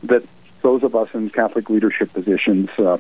that 0.04 0.24
those 0.62 0.84
of 0.84 0.96
us 0.96 1.14
in 1.14 1.30
Catholic 1.30 1.70
leadership 1.70 2.12
positions 2.12 2.70
uh, 2.80 2.98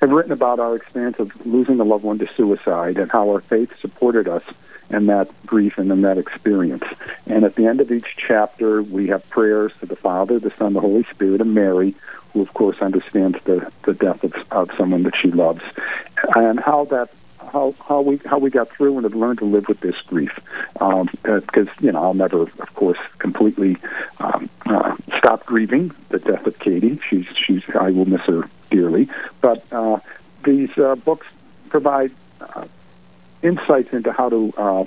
have 0.00 0.10
written 0.10 0.30
about 0.30 0.60
our 0.60 0.76
experience 0.76 1.18
of 1.18 1.44
losing 1.44 1.80
a 1.80 1.84
loved 1.84 2.04
one 2.04 2.18
to 2.18 2.28
suicide 2.36 2.96
and 2.98 3.10
how 3.10 3.28
our 3.30 3.40
faith 3.40 3.76
supported 3.80 4.28
us 4.28 4.44
in 4.90 5.06
that 5.06 5.28
grief 5.46 5.78
and 5.78 5.90
in 5.90 6.02
that 6.02 6.18
experience. 6.18 6.84
And 7.26 7.44
at 7.44 7.54
the 7.54 7.66
end 7.66 7.80
of 7.80 7.92
each 7.92 8.16
chapter, 8.16 8.82
we 8.82 9.08
have 9.08 9.28
prayers 9.30 9.72
to 9.80 9.86
the 9.86 9.96
Father, 9.96 10.38
the 10.38 10.50
Son, 10.50 10.72
the 10.72 10.80
Holy 10.80 11.04
Spirit, 11.04 11.40
and 11.40 11.54
Mary, 11.54 11.94
who 12.32 12.42
of 12.42 12.52
course 12.54 12.80
understands 12.80 13.38
the, 13.44 13.70
the 13.84 13.94
death 13.94 14.24
of, 14.24 14.34
of 14.50 14.70
someone 14.76 15.02
that 15.04 15.14
she 15.20 15.30
loves, 15.30 15.62
and 16.36 16.60
how 16.60 16.84
that 16.86 17.10
how 17.52 17.74
how 17.86 18.00
we 18.00 18.20
how 18.26 18.38
we 18.38 18.50
got 18.50 18.68
through 18.68 18.96
and 18.96 19.04
have 19.04 19.14
learned 19.14 19.38
to 19.38 19.44
live 19.44 19.68
with 19.68 19.80
this 19.80 19.96
grief. 20.02 20.38
Because 20.74 21.68
you 21.80 21.92
know 21.92 22.02
I'll 22.02 22.14
never, 22.14 22.42
of 22.42 22.74
course, 22.74 22.98
completely 23.18 23.76
um, 24.20 24.48
uh, 24.66 24.96
stop 25.18 25.46
grieving 25.46 25.92
the 26.10 26.18
death 26.18 26.46
of 26.46 26.58
Katie. 26.58 27.00
She's 27.08 27.26
she's 27.34 27.62
I 27.74 27.90
will 27.90 28.06
miss 28.06 28.22
her 28.22 28.48
dearly. 28.70 29.08
But 29.40 29.64
uh, 29.72 30.00
these 30.44 30.76
uh, 30.78 30.96
books 30.96 31.26
provide. 31.68 32.12
Insights 33.42 33.92
into 33.92 34.12
how 34.12 34.28
to 34.28 34.52
uh, 34.56 34.84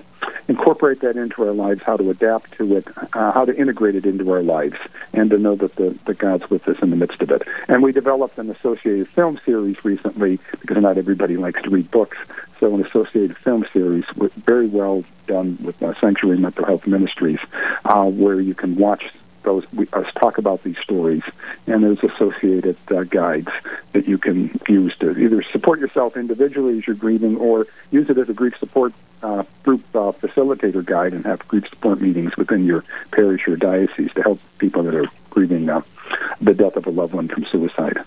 incorporate 0.47 0.99
that 1.01 1.15
into 1.15 1.43
our 1.43 1.53
lives, 1.53 1.81
how 1.83 1.95
to 1.95 2.09
adapt 2.09 2.51
to 2.53 2.75
it, 2.75 2.87
uh, 3.13 3.31
how 3.31 3.45
to 3.45 3.55
integrate 3.55 3.95
it 3.95 4.05
into 4.05 4.29
our 4.31 4.41
lives, 4.41 4.75
and 5.13 5.29
to 5.29 5.37
know 5.37 5.55
that 5.55 5.75
the 5.75 5.97
that 6.05 6.17
God's 6.17 6.49
with 6.49 6.67
us 6.67 6.79
in 6.81 6.89
the 6.89 6.95
midst 6.95 7.21
of 7.21 7.31
it. 7.31 7.43
And 7.67 7.81
we 7.81 7.91
developed 7.91 8.37
an 8.37 8.49
associated 8.49 9.07
film 9.07 9.39
series 9.45 9.83
recently 9.85 10.39
because 10.59 10.77
not 10.77 10.97
everybody 10.97 11.37
likes 11.37 11.61
to 11.63 11.69
read 11.69 11.89
books. 11.91 12.17
So 12.59 12.75
an 12.75 12.85
associated 12.85 13.37
film 13.37 13.65
series, 13.73 14.05
very 14.13 14.67
well 14.67 15.03
done 15.27 15.57
with 15.61 15.81
uh, 15.81 15.99
Sanctuary 15.99 16.37
Mental 16.37 16.65
Health 16.65 16.85
Ministries, 16.85 17.39
uh, 17.85 18.05
where 18.05 18.39
you 18.39 18.53
can 18.53 18.75
watch 18.75 19.11
those 19.43 19.71
we, 19.73 19.87
us 19.93 20.11
talk 20.15 20.37
about 20.37 20.63
these 20.63 20.77
stories, 20.77 21.23
and 21.67 21.83
there's 21.83 22.03
associated 22.03 22.77
uh, 22.89 23.03
guides 23.03 23.49
that 23.93 24.07
you 24.07 24.17
can 24.17 24.59
use 24.67 24.95
to 24.97 25.17
either 25.17 25.43
support 25.43 25.79
yourself 25.79 26.17
individually 26.17 26.77
as 26.77 26.87
you're 26.87 26.95
grieving, 26.95 27.37
or 27.37 27.67
use 27.91 28.09
it 28.09 28.17
as 28.17 28.29
a 28.29 28.33
grief 28.33 28.57
support 28.57 28.93
uh, 29.23 29.43
group 29.63 29.83
uh, 29.95 30.11
facilitator 30.11 30.83
guide, 30.83 31.13
and 31.13 31.25
have 31.25 31.47
grief 31.47 31.67
support 31.69 32.01
meetings 32.01 32.35
within 32.37 32.65
your 32.65 32.83
parish 33.11 33.47
or 33.47 33.55
diocese 33.55 34.11
to 34.13 34.21
help 34.21 34.39
people 34.57 34.83
that 34.83 34.95
are 34.95 35.07
grieving 35.29 35.69
uh, 35.69 35.81
the 36.39 36.53
death 36.53 36.75
of 36.75 36.87
a 36.87 36.89
loved 36.89 37.13
one 37.13 37.27
from 37.27 37.45
suicide. 37.45 37.97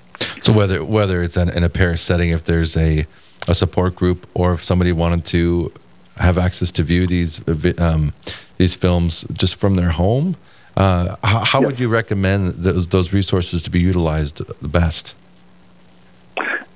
So 0.43 0.53
whether 0.53 0.85
whether 0.85 1.23
it's 1.23 1.37
in, 1.37 1.49
in 1.51 1.63
a 1.65 1.71
parish 1.71 2.03
setting, 2.03 2.31
if 2.31 2.45
there's 2.45 2.77
a 2.77 3.07
a 3.49 3.55
support 3.55 3.95
group, 3.95 4.27
or 4.35 4.55
if 4.55 4.65
somebody 4.65 4.93
wanted 4.93 5.25
to 5.27 5.73
have 6.17 6.39
access 6.39 6.71
to 6.73 6.83
view 6.83 7.07
these 7.07 7.41
um, 7.81 8.13
these 8.57 8.75
films 8.75 9.25
just 9.33 9.57
from 9.57 9.75
their 9.75 9.91
home 9.91 10.37
uh, 10.77 11.17
how, 11.23 11.45
how 11.45 11.61
would 11.61 11.79
you 11.79 11.89
recommend 11.89 12.53
those, 12.53 12.87
those 12.89 13.13
resources 13.13 13.63
to 13.63 13.71
be 13.71 13.81
utilized 13.81 14.39
the 14.61 14.69
best? 14.69 15.15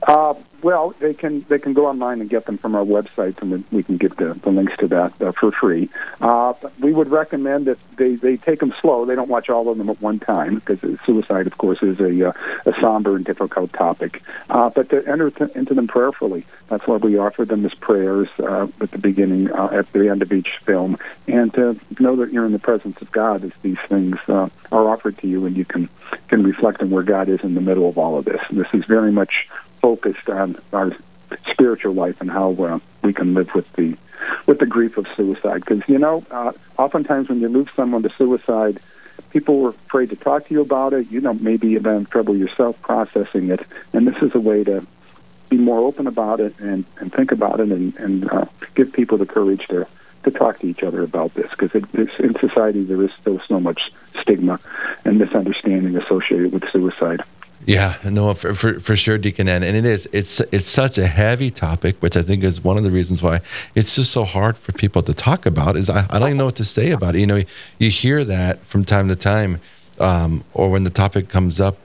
Uh, 0.06 0.34
well, 0.62 0.90
they 0.98 1.14
can 1.14 1.44
they 1.48 1.58
can 1.58 1.72
go 1.72 1.86
online 1.86 2.20
and 2.20 2.28
get 2.28 2.46
them 2.46 2.58
from 2.58 2.74
our 2.74 2.84
website, 2.84 3.40
and 3.42 3.64
we 3.70 3.82
can 3.82 3.96
get 3.96 4.16
the, 4.16 4.34
the 4.34 4.50
links 4.50 4.76
to 4.78 4.88
that 4.88 5.20
uh, 5.22 5.32
for 5.32 5.52
free. 5.52 5.88
Uh, 6.20 6.54
we 6.80 6.92
would 6.92 7.08
recommend 7.08 7.66
that 7.66 7.78
they, 7.96 8.16
they 8.16 8.36
take 8.36 8.60
them 8.60 8.74
slow. 8.80 9.04
They 9.04 9.14
don't 9.14 9.28
watch 9.28 9.48
all 9.50 9.68
of 9.68 9.78
them 9.78 9.88
at 9.88 10.00
one 10.00 10.18
time 10.18 10.56
because 10.56 10.80
suicide, 11.04 11.46
of 11.46 11.58
course, 11.58 11.82
is 11.82 12.00
a, 12.00 12.28
uh, 12.28 12.32
a 12.66 12.80
somber 12.80 13.16
and 13.16 13.24
difficult 13.24 13.72
topic. 13.72 14.22
Uh, 14.50 14.70
but 14.70 14.88
to 14.90 15.06
enter 15.06 15.30
to, 15.30 15.56
into 15.56 15.74
them 15.74 15.86
prayerfully. 15.86 16.44
That's 16.68 16.86
why 16.86 16.96
we 16.96 17.18
offer 17.18 17.44
them 17.44 17.64
as 17.64 17.74
prayers 17.74 18.28
uh, 18.38 18.66
at 18.80 18.90
the 18.90 18.98
beginning, 18.98 19.50
uh, 19.52 19.68
at 19.72 19.90
the 19.92 20.08
end 20.08 20.22
of 20.22 20.32
each 20.32 20.58
film, 20.64 20.98
and 21.26 21.52
to 21.54 21.78
know 21.98 22.16
that 22.16 22.32
you're 22.32 22.46
in 22.46 22.52
the 22.52 22.58
presence 22.58 23.00
of 23.00 23.10
God 23.12 23.44
as 23.44 23.52
these 23.62 23.78
things 23.88 24.18
are 24.28 24.50
offered 24.70 25.18
to 25.18 25.28
you, 25.28 25.46
and 25.46 25.56
you 25.56 25.64
can 25.64 25.88
can 26.28 26.42
reflect 26.42 26.82
on 26.82 26.90
where 26.90 27.02
God 27.02 27.28
is 27.28 27.40
in 27.40 27.54
the 27.54 27.60
middle 27.60 27.88
of 27.88 27.96
all 27.96 28.18
of 28.18 28.24
this. 28.24 28.40
And 28.48 28.58
this 28.58 28.68
is 28.72 28.84
very 28.84 29.12
much 29.12 29.48
focused 29.80 30.28
on 30.28 30.60
our 30.72 30.92
spiritual 31.50 31.94
life 31.94 32.20
and 32.20 32.30
how 32.30 32.52
uh, 32.52 32.78
we 33.02 33.12
can 33.12 33.34
live 33.34 33.54
with 33.54 33.70
the 33.74 33.96
with 34.46 34.58
the 34.58 34.66
grief 34.66 34.96
of 34.96 35.06
suicide. 35.16 35.64
Because 35.64 35.82
you 35.88 35.98
know, 35.98 36.24
uh, 36.30 36.52
oftentimes 36.76 37.28
when 37.28 37.40
you 37.40 37.48
lose 37.48 37.68
someone 37.74 38.02
to 38.02 38.10
suicide, 38.10 38.80
people 39.30 39.66
are 39.66 39.70
afraid 39.70 40.10
to 40.10 40.16
talk 40.16 40.46
to 40.46 40.54
you 40.54 40.60
about 40.60 40.92
it. 40.92 41.10
You 41.10 41.20
know, 41.20 41.34
maybe 41.34 41.68
you've 41.68 41.82
been 41.82 41.96
in 41.96 42.06
trouble 42.06 42.36
yourself 42.36 42.80
processing 42.82 43.50
it, 43.50 43.60
and 43.92 44.06
this 44.06 44.20
is 44.22 44.34
a 44.34 44.40
way 44.40 44.64
to 44.64 44.86
be 45.48 45.56
more 45.56 45.80
open 45.80 46.06
about 46.06 46.40
it 46.40 46.58
and, 46.60 46.84
and 46.98 47.12
think 47.12 47.32
about 47.32 47.60
it 47.60 47.70
and, 47.70 47.96
and 47.96 48.30
uh, 48.30 48.44
give 48.74 48.92
people 48.92 49.18
the 49.18 49.26
courage 49.26 49.66
to 49.68 49.86
to 50.24 50.30
talk 50.32 50.58
to 50.58 50.66
each 50.66 50.82
other 50.82 51.02
about 51.02 51.32
this 51.34 51.48
because 51.56 51.72
in 52.18 52.34
society 52.40 52.82
there 52.82 53.02
is 53.02 53.10
still 53.12 53.40
so 53.46 53.60
much 53.60 53.80
stigma 54.20 54.58
and 55.04 55.18
misunderstanding 55.18 55.96
associated 55.96 56.52
with 56.52 56.68
suicide. 56.70 57.22
Yeah, 57.66 57.96
no, 58.04 58.32
for, 58.34 58.54
for, 58.54 58.80
for 58.80 58.96
sure, 58.96 59.18
Deacon 59.18 59.48
Ed. 59.48 59.62
And 59.62 59.76
it 59.76 59.84
is, 59.84 60.08
it's, 60.12 60.40
it's 60.40 60.68
such 60.68 60.96
a 60.96 61.06
heavy 61.06 61.50
topic, 61.50 61.96
which 62.00 62.16
I 62.16 62.22
think 62.22 62.44
is 62.44 62.62
one 62.62 62.76
of 62.76 62.84
the 62.84 62.90
reasons 62.90 63.22
why 63.22 63.40
it's 63.74 63.96
just 63.96 64.12
so 64.12 64.24
hard 64.24 64.56
for 64.56 64.72
people 64.72 65.02
to 65.02 65.12
talk 65.12 65.44
about 65.44 65.76
is 65.76 65.90
I, 65.90 66.06
I 66.08 66.18
don't 66.18 66.28
even 66.28 66.38
know 66.38 66.46
what 66.46 66.56
to 66.56 66.64
say 66.64 66.92
about 66.92 67.14
it. 67.14 67.20
You 67.20 67.26
know, 67.26 67.42
you 67.78 67.90
hear 67.90 68.24
that 68.24 68.64
from 68.64 68.84
time 68.84 69.08
to 69.08 69.16
time, 69.16 69.60
um, 70.00 70.44
or 70.54 70.70
when 70.70 70.84
the 70.84 70.90
topic 70.90 71.28
comes 71.28 71.60
up, 71.60 71.76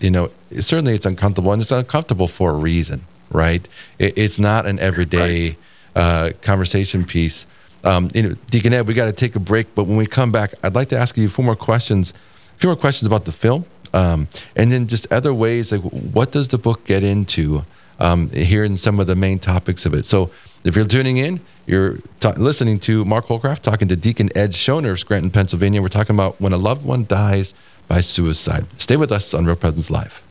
you 0.00 0.10
know, 0.10 0.30
it, 0.50 0.62
certainly 0.62 0.94
it's 0.94 1.06
uncomfortable 1.06 1.52
and 1.52 1.62
it's 1.62 1.70
uncomfortable 1.70 2.26
for 2.26 2.50
a 2.50 2.54
reason, 2.54 3.02
right? 3.30 3.66
It, 3.98 4.18
it's 4.18 4.38
not 4.38 4.66
an 4.66 4.78
everyday 4.80 5.56
uh, 5.94 6.30
conversation 6.42 7.04
piece. 7.04 7.46
Um, 7.84 8.08
you 8.14 8.22
know, 8.22 8.34
Deacon 8.50 8.74
Ed, 8.74 8.86
we 8.86 8.94
got 8.94 9.06
to 9.06 9.12
take 9.12 9.36
a 9.36 9.40
break, 9.40 9.74
but 9.74 9.84
when 9.84 9.96
we 9.96 10.06
come 10.06 10.32
back, 10.32 10.54
I'd 10.62 10.74
like 10.74 10.88
to 10.88 10.98
ask 10.98 11.16
you 11.16 11.28
four 11.28 11.44
more 11.44 11.56
questions, 11.56 12.12
a 12.56 12.58
few 12.58 12.68
more 12.68 12.76
questions 12.76 13.06
about 13.06 13.24
the 13.24 13.32
film 13.32 13.64
um, 13.92 14.28
and 14.56 14.70
then 14.70 14.86
just 14.86 15.10
other 15.12 15.34
ways, 15.34 15.72
like 15.72 15.82
what 15.82 16.32
does 16.32 16.48
the 16.48 16.58
book 16.58 16.84
get 16.84 17.02
into 17.02 17.64
um, 17.98 18.30
here 18.30 18.64
in 18.64 18.76
some 18.76 19.00
of 19.00 19.06
the 19.06 19.16
main 19.16 19.38
topics 19.38 19.86
of 19.86 19.94
it? 19.94 20.04
So 20.04 20.30
if 20.64 20.76
you're 20.76 20.86
tuning 20.86 21.16
in, 21.16 21.40
you're 21.66 21.98
ta- 22.20 22.34
listening 22.36 22.78
to 22.80 23.04
Mark 23.04 23.26
Holcroft 23.26 23.62
talking 23.62 23.88
to 23.88 23.96
Deacon 23.96 24.28
Ed 24.36 24.52
Shoener 24.52 24.92
of 24.92 25.00
Scranton, 25.00 25.30
Pennsylvania. 25.30 25.80
We're 25.82 25.88
talking 25.88 26.14
about 26.16 26.40
when 26.40 26.52
a 26.52 26.58
loved 26.58 26.84
one 26.84 27.06
dies 27.06 27.54
by 27.88 28.00
suicide. 28.00 28.66
Stay 28.78 28.96
with 28.96 29.10
us 29.10 29.34
on 29.34 29.46
Real 29.46 29.56
Presence 29.56 29.90
Live. 29.90 30.22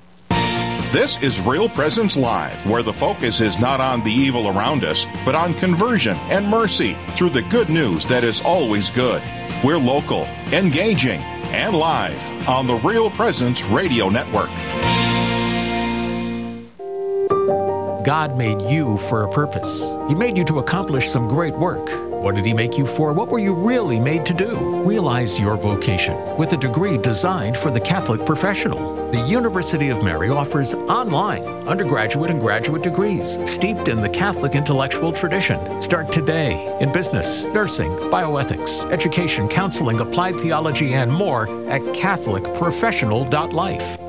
This 0.91 1.21
is 1.21 1.39
Real 1.41 1.69
Presence 1.69 2.17
Live, 2.17 2.65
where 2.65 2.81
the 2.81 2.93
focus 2.93 3.41
is 3.41 3.59
not 3.59 3.79
on 3.79 4.03
the 4.03 4.11
evil 4.11 4.47
around 4.47 4.83
us, 4.83 5.05
but 5.23 5.35
on 5.35 5.53
conversion 5.53 6.17
and 6.29 6.47
mercy 6.47 6.97
through 7.11 7.29
the 7.29 7.43
good 7.43 7.69
news 7.69 8.07
that 8.07 8.23
is 8.23 8.41
always 8.41 8.89
good. 8.89 9.21
We're 9.63 9.77
local, 9.77 10.23
engaging, 10.51 11.21
and 11.51 11.75
live 11.75 12.47
on 12.47 12.67
the 12.67 12.75
Real 12.75 13.09
Presence 13.09 13.63
Radio 13.63 14.09
Network. 14.09 14.49
God 18.05 18.37
made 18.37 18.61
you 18.63 18.97
for 18.97 19.23
a 19.23 19.31
purpose. 19.31 19.95
He 20.07 20.15
made 20.15 20.37
you 20.37 20.45
to 20.45 20.59
accomplish 20.59 21.09
some 21.09 21.27
great 21.27 21.53
work. 21.53 22.08
What 22.19 22.35
did 22.35 22.45
He 22.45 22.53
make 22.53 22.77
you 22.77 22.85
for? 22.85 23.13
What 23.13 23.29
were 23.29 23.39
you 23.39 23.55
really 23.55 23.97
made 23.97 24.25
to 24.25 24.33
do? 24.33 24.83
Realize 24.83 25.39
your 25.39 25.55
vocation 25.55 26.17
with 26.37 26.51
a 26.51 26.57
degree 26.57 26.97
designed 26.97 27.55
for 27.55 27.71
the 27.71 27.79
Catholic 27.79 28.25
professional. 28.25 29.09
The 29.11 29.21
University 29.21 29.87
of 29.87 30.03
Mary 30.03 30.27
offers 30.29 30.73
online 30.73 31.43
undergraduate 31.65 32.29
and 32.29 32.41
graduate 32.41 32.83
degrees 32.83 33.39
steeped 33.49 33.87
in 33.87 34.01
the 34.01 34.09
Catholic 34.09 34.53
intellectual 34.53 35.13
tradition. 35.13 35.81
Start 35.81 36.11
today 36.11 36.77
in 36.81 36.91
business, 36.91 37.45
nursing, 37.47 37.91
bioethics, 38.11 38.83
education, 38.91 39.47
counseling, 39.47 40.01
applied 40.01 40.37
theology, 40.41 40.95
and 40.95 41.09
more 41.11 41.43
at 41.69 41.81
CatholicProfessional.life. 41.81 44.08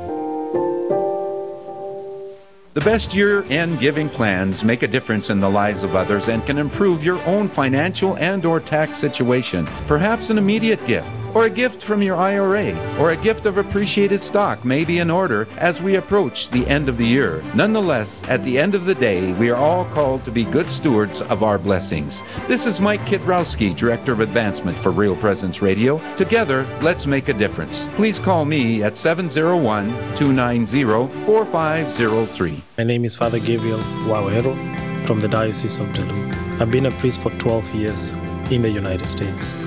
The 2.72 2.80
best 2.82 3.16
year 3.16 3.42
end 3.50 3.80
giving 3.80 4.08
plans 4.08 4.62
make 4.62 4.84
a 4.84 4.86
difference 4.86 5.28
in 5.28 5.40
the 5.40 5.50
lives 5.50 5.82
of 5.82 5.96
others 5.96 6.28
and 6.28 6.46
can 6.46 6.56
improve 6.56 7.04
your 7.04 7.20
own 7.24 7.48
financial 7.48 8.16
and 8.18 8.44
or 8.44 8.60
tax 8.60 8.96
situation. 8.96 9.66
Perhaps 9.88 10.30
an 10.30 10.38
immediate 10.38 10.86
gift 10.86 11.10
or 11.34 11.44
a 11.44 11.50
gift 11.50 11.82
from 11.82 12.02
your 12.02 12.16
IRA, 12.16 12.72
or 12.98 13.10
a 13.10 13.16
gift 13.16 13.46
of 13.46 13.56
appreciated 13.56 14.20
stock 14.20 14.64
may 14.64 14.84
be 14.84 14.98
in 14.98 15.10
order 15.10 15.46
as 15.58 15.82
we 15.82 15.96
approach 15.96 16.48
the 16.50 16.66
end 16.66 16.88
of 16.88 16.96
the 16.96 17.06
year. 17.06 17.42
Nonetheless, 17.54 18.22
at 18.28 18.44
the 18.44 18.58
end 18.58 18.74
of 18.74 18.84
the 18.84 18.94
day, 18.94 19.32
we 19.34 19.50
are 19.50 19.56
all 19.56 19.84
called 19.86 20.24
to 20.24 20.30
be 20.30 20.44
good 20.44 20.70
stewards 20.70 21.20
of 21.22 21.42
our 21.42 21.58
blessings. 21.58 22.22
This 22.48 22.66
is 22.66 22.80
Mike 22.80 23.00
Kidrowski, 23.02 23.74
Director 23.74 24.12
of 24.12 24.20
Advancement 24.20 24.76
for 24.76 24.90
Real 24.90 25.16
Presence 25.16 25.62
Radio. 25.62 26.00
Together, 26.16 26.66
let's 26.82 27.06
make 27.06 27.28
a 27.28 27.34
difference. 27.34 27.86
Please 27.94 28.18
call 28.18 28.44
me 28.44 28.82
at 28.82 28.96
701 28.96 29.88
290 30.16 31.24
4503. 31.24 32.62
My 32.78 32.84
name 32.84 33.04
is 33.04 33.16
Father 33.16 33.38
Gabriel 33.38 33.80
Waweru 34.06 35.06
from 35.06 35.20
the 35.20 35.28
Diocese 35.28 35.78
of 35.78 35.92
Duluth. 35.92 36.60
I've 36.60 36.70
been 36.70 36.86
a 36.86 36.90
priest 36.92 37.20
for 37.20 37.30
12 37.38 37.74
years 37.74 38.12
in 38.50 38.62
the 38.62 38.70
United 38.70 39.06
States. 39.06 39.58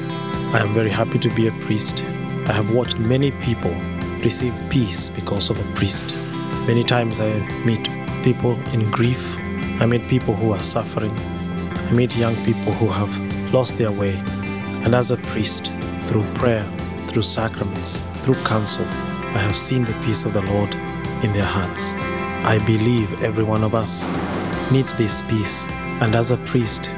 I 0.54 0.60
am 0.60 0.72
very 0.72 0.92
happy 0.92 1.18
to 1.18 1.30
be 1.32 1.48
a 1.48 1.52
priest. 1.66 2.04
I 2.46 2.52
have 2.52 2.76
watched 2.76 3.00
many 3.00 3.32
people 3.32 3.74
receive 4.22 4.54
peace 4.70 5.10
because 5.10 5.50
of 5.50 5.60
a 5.60 5.74
priest. 5.74 6.16
Many 6.68 6.84
times 6.84 7.20
I 7.20 7.40
meet 7.66 7.90
people 8.24 8.60
in 8.72 8.88
grief. 8.92 9.36
I 9.82 9.88
meet 9.88 10.08
people 10.08 10.36
who 10.36 10.52
are 10.52 10.62
suffering. 10.62 11.12
I 11.90 11.92
meet 11.94 12.16
young 12.16 12.36
people 12.46 12.72
who 12.74 12.88
have 12.88 13.12
lost 13.52 13.80
their 13.80 13.92
way. 13.92 14.14
And 14.86 14.94
as 14.94 15.10
a 15.10 15.18
priest, 15.18 15.74
through 16.02 16.24
prayer, 16.36 16.64
through 17.08 17.24
sacraments, 17.24 18.04
through 18.22 18.36
counsel, 18.44 18.86
I 18.86 19.40
have 19.40 19.56
seen 19.56 19.86
the 19.86 20.00
peace 20.06 20.24
of 20.24 20.34
the 20.34 20.44
Lord 20.44 20.72
in 21.24 21.34
their 21.34 21.46
hearts. 21.46 21.96
I 22.46 22.60
believe 22.60 23.24
every 23.24 23.44
one 23.44 23.64
of 23.64 23.74
us 23.74 24.14
needs 24.72 24.94
this 24.94 25.24
peace. 25.24 25.66
And 26.00 26.14
as 26.14 26.30
a 26.30 26.38
priest, 26.38 26.92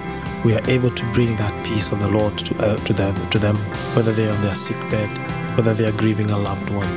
we 0.44 0.54
are 0.56 0.70
able 0.70 0.92
to 0.92 1.06
bring 1.14 1.36
that 1.38 1.66
peace 1.66 1.92
of 1.92 2.00
the 2.00 2.08
Lord 2.08 2.38
to, 2.40 2.56
uh, 2.58 2.78
to, 2.78 2.94
them, 2.94 3.16
to 3.30 3.40
them, 3.40 3.56
whether 3.96 4.12
they 4.12 4.28
are 4.28 4.34
on 4.34 4.42
their 4.42 4.56
sick 4.56 4.78
bed, 4.90 5.10
whether 5.58 5.74
they 5.74 5.86
are 5.86 5.92
grieving 5.94 6.32
a 6.32 6.38
loved 6.38 6.70
one, 6.70 6.90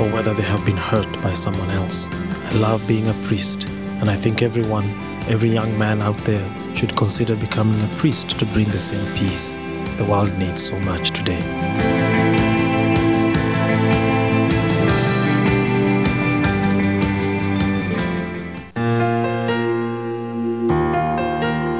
or 0.00 0.10
whether 0.12 0.34
they 0.34 0.42
have 0.42 0.64
been 0.64 0.76
hurt 0.76 1.10
by 1.22 1.32
someone 1.32 1.70
else. 1.70 2.08
I 2.12 2.52
love 2.54 2.86
being 2.86 3.08
a 3.08 3.14
priest, 3.24 3.64
and 4.00 4.10
I 4.10 4.16
think 4.16 4.42
everyone, 4.42 4.84
every 5.28 5.50
young 5.50 5.76
man 5.78 6.02
out 6.02 6.18
there, 6.18 6.76
should 6.76 6.96
consider 6.96 7.36
becoming 7.36 7.80
a 7.82 7.94
priest 7.96 8.38
to 8.38 8.46
bring 8.46 8.68
the 8.68 8.80
same 8.80 9.06
peace 9.16 9.56
the 9.98 10.04
world 10.04 10.36
needs 10.38 10.66
so 10.66 10.78
much 10.80 11.10
today. 11.10 11.91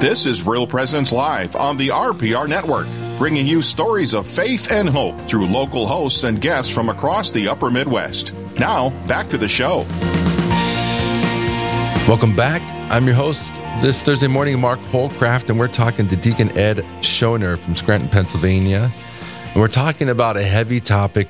This 0.02 0.26
is 0.26 0.44
Real 0.44 0.66
Presence 0.66 1.12
Live 1.12 1.54
on 1.54 1.76
the 1.76 1.90
RPR 1.90 2.48
Network. 2.48 2.88
bringing 3.18 3.46
you 3.46 3.62
stories 3.62 4.14
of 4.14 4.26
faith 4.26 4.72
and 4.72 4.88
hope 4.88 5.16
through 5.20 5.46
local 5.46 5.86
hosts 5.86 6.24
and 6.24 6.40
guests 6.40 6.74
from 6.74 6.88
across 6.88 7.30
the 7.30 7.46
upper 7.46 7.70
Midwest. 7.70 8.34
Now, 8.58 8.90
back 9.06 9.28
to 9.28 9.38
the 9.38 9.46
show. 9.46 9.86
Welcome 12.08 12.34
back. 12.34 12.62
I'm 12.90 13.06
your 13.06 13.14
host 13.14 13.54
this 13.80 14.02
Thursday 14.02 14.26
morning, 14.26 14.60
Mark 14.60 14.80
Holcraft, 14.90 15.50
and 15.50 15.56
we're 15.56 15.68
talking 15.68 16.08
to 16.08 16.16
Deacon 16.16 16.50
Ed 16.58 16.78
Shoener 17.00 17.56
from 17.56 17.76
Scranton, 17.76 18.08
Pennsylvania. 18.08 18.90
And 19.52 19.54
we're 19.54 19.68
talking 19.68 20.08
about 20.08 20.36
a 20.36 20.42
heavy 20.42 20.80
topic 20.80 21.28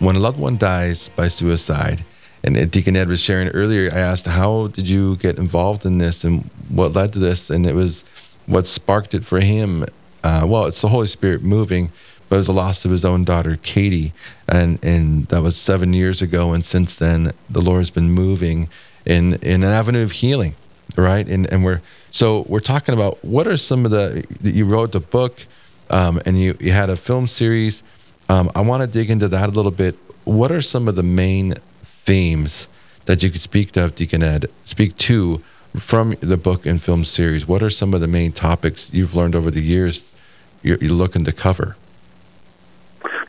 when 0.00 0.16
a 0.16 0.18
loved 0.18 0.40
one 0.40 0.56
dies 0.56 1.08
by 1.10 1.28
suicide. 1.28 2.04
And 2.42 2.68
Deacon 2.68 2.96
Ed 2.96 3.06
was 3.06 3.20
sharing 3.20 3.46
earlier. 3.50 3.92
I 3.92 4.00
asked, 4.00 4.26
How 4.26 4.66
did 4.66 4.88
you 4.88 5.14
get 5.18 5.38
involved 5.38 5.86
in 5.86 5.98
this 5.98 6.24
and 6.24 6.50
what 6.68 6.92
led 6.92 7.12
to 7.14 7.18
this? 7.18 7.50
And 7.50 7.66
it 7.66 7.74
was 7.74 8.02
what 8.46 8.66
sparked 8.66 9.14
it 9.14 9.24
for 9.24 9.40
him. 9.40 9.84
Uh, 10.24 10.44
well, 10.46 10.66
it's 10.66 10.80
the 10.80 10.88
Holy 10.88 11.06
Spirit 11.06 11.42
moving, 11.42 11.90
but 12.28 12.36
it 12.36 12.38
was 12.38 12.46
the 12.46 12.52
loss 12.52 12.84
of 12.84 12.90
his 12.90 13.04
own 13.04 13.24
daughter, 13.24 13.58
Katie. 13.62 14.12
And, 14.48 14.82
and 14.84 15.26
that 15.26 15.42
was 15.42 15.56
seven 15.56 15.92
years 15.92 16.22
ago. 16.22 16.52
And 16.52 16.64
since 16.64 16.94
then, 16.94 17.32
the 17.48 17.60
Lord 17.60 17.78
has 17.78 17.90
been 17.90 18.10
moving 18.10 18.68
in, 19.04 19.34
in 19.34 19.62
an 19.62 19.64
avenue 19.64 20.02
of 20.02 20.12
healing, 20.12 20.54
right? 20.96 21.26
And, 21.28 21.50
and 21.52 21.64
we're 21.64 21.80
so 22.10 22.46
we're 22.48 22.60
talking 22.60 22.94
about 22.94 23.22
what 23.22 23.46
are 23.46 23.56
some 23.56 23.84
of 23.84 23.90
the, 23.90 24.24
that 24.40 24.52
you 24.52 24.64
wrote 24.64 24.92
the 24.92 25.00
book 25.00 25.46
um, 25.90 26.20
and 26.26 26.38
you, 26.38 26.56
you 26.58 26.72
had 26.72 26.90
a 26.90 26.96
film 26.96 27.26
series. 27.26 27.82
Um, 28.28 28.50
I 28.54 28.60
want 28.62 28.82
to 28.82 28.86
dig 28.86 29.10
into 29.10 29.28
that 29.28 29.48
a 29.48 29.52
little 29.52 29.70
bit. 29.70 29.96
What 30.24 30.50
are 30.50 30.62
some 30.62 30.88
of 30.88 30.96
the 30.96 31.02
main 31.02 31.54
themes 31.82 32.66
that 33.06 33.22
you 33.22 33.30
could 33.30 33.40
speak 33.40 33.76
of, 33.76 33.94
Deacon 33.94 34.22
Ed, 34.22 34.46
speak 34.64 34.96
to 34.98 35.42
from 35.76 36.14
the 36.20 36.36
book 36.36 36.66
and 36.66 36.82
film 36.82 37.04
series? 37.04 37.46
What 37.46 37.62
are 37.62 37.70
some 37.70 37.94
of 37.94 38.00
the 38.00 38.08
main 38.08 38.32
topics 38.32 38.92
you've 38.92 39.14
learned 39.14 39.34
over 39.34 39.50
the 39.50 39.62
years 39.62 40.14
you're, 40.62 40.78
you're 40.78 40.92
looking 40.92 41.24
to 41.24 41.32
cover? 41.32 41.76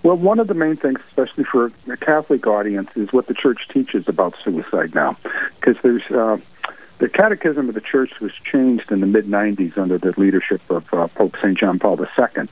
Well, 0.01 0.15
one 0.15 0.39
of 0.39 0.47
the 0.47 0.53
main 0.53 0.77
things, 0.77 0.99
especially 1.09 1.43
for 1.43 1.71
a 1.87 1.97
Catholic 1.97 2.47
audience, 2.47 2.89
is 2.95 3.11
what 3.11 3.27
the 3.27 3.33
church 3.33 3.67
teaches 3.67 4.07
about 4.07 4.35
suicide 4.43 4.95
now. 4.95 5.17
Because 5.59 5.77
there's 5.81 6.09
uh, 6.09 6.37
the 6.99 7.09
Catechism 7.09 7.69
of 7.69 7.75
the 7.75 7.81
Church 7.81 8.19
was 8.19 8.33
changed 8.33 8.91
in 8.91 8.99
the 8.99 9.07
mid 9.07 9.25
90s 9.25 9.77
under 9.77 9.97
the 9.97 10.17
leadership 10.19 10.61
of 10.69 10.93
uh, 10.93 11.07
Pope 11.07 11.35
St. 11.37 11.57
John 11.57 11.79
Paul 11.79 11.99
II 11.99 12.47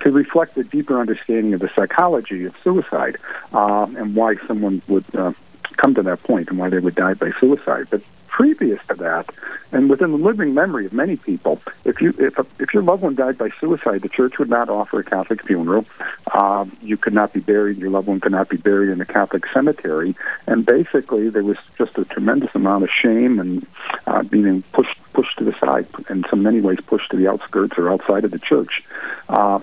to 0.00 0.10
reflect 0.10 0.56
a 0.56 0.64
deeper 0.64 1.00
understanding 1.00 1.54
of 1.54 1.60
the 1.60 1.68
psychology 1.74 2.44
of 2.44 2.56
suicide 2.62 3.16
uh, 3.52 3.88
and 3.96 4.14
why 4.14 4.36
someone 4.46 4.82
would 4.88 5.04
uh, 5.14 5.32
come 5.76 5.94
to 5.94 6.02
that 6.02 6.22
point 6.22 6.48
and 6.48 6.58
why 6.58 6.68
they 6.68 6.78
would 6.78 6.94
die 6.94 7.14
by 7.14 7.32
suicide. 7.40 7.88
But 7.90 8.02
previous 8.38 8.80
to 8.86 8.94
that, 8.94 9.28
and 9.72 9.90
within 9.90 10.12
the 10.12 10.16
living 10.16 10.54
memory 10.54 10.86
of 10.86 10.92
many 10.92 11.16
people, 11.16 11.60
if 11.84 12.00
you 12.00 12.14
if 12.18 12.38
a, 12.38 12.46
if 12.60 12.72
your 12.72 12.84
loved 12.84 13.02
one 13.02 13.16
died 13.16 13.36
by 13.36 13.50
suicide, 13.60 14.00
the 14.00 14.08
church 14.08 14.38
would 14.38 14.48
not 14.48 14.68
offer 14.68 15.00
a 15.00 15.04
Catholic 15.04 15.42
funeral. 15.44 15.84
Uh, 16.32 16.64
you 16.80 16.96
could 16.96 17.12
not 17.12 17.32
be 17.32 17.40
buried. 17.40 17.78
Your 17.78 17.90
loved 17.90 18.06
one 18.06 18.20
could 18.20 18.30
not 18.30 18.48
be 18.48 18.56
buried 18.56 18.90
in 18.90 19.00
a 19.00 19.04
Catholic 19.04 19.44
cemetery. 19.52 20.14
And 20.46 20.64
basically, 20.64 21.30
there 21.30 21.42
was 21.42 21.56
just 21.76 21.98
a 21.98 22.04
tremendous 22.04 22.54
amount 22.54 22.84
of 22.84 22.90
shame 22.90 23.40
and 23.40 23.66
uh, 24.06 24.22
being 24.22 24.62
pushed 24.70 24.96
pushed 25.12 25.36
to 25.38 25.44
the 25.44 25.58
side, 25.58 25.88
in 26.08 26.24
so 26.30 26.36
many 26.36 26.60
ways 26.60 26.78
pushed 26.86 27.10
to 27.10 27.16
the 27.16 27.26
outskirts 27.26 27.76
or 27.76 27.90
outside 27.90 28.24
of 28.24 28.30
the 28.30 28.38
church. 28.38 28.84
Uh, 29.28 29.58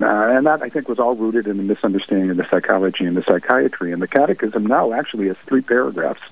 uh, 0.00 0.06
and 0.06 0.46
that, 0.46 0.62
I 0.62 0.68
think, 0.68 0.88
was 0.88 0.98
all 0.98 1.14
rooted 1.14 1.46
in 1.46 1.60
a 1.60 1.62
misunderstanding 1.62 2.30
of 2.30 2.36
the 2.36 2.48
psychology 2.48 3.04
and 3.04 3.16
the 3.16 3.22
psychiatry. 3.22 3.92
And 3.92 4.00
the 4.00 4.08
Catechism 4.08 4.66
now 4.66 4.92
actually 4.92 5.28
has 5.28 5.36
three 5.38 5.62
paragraphs 5.62 6.22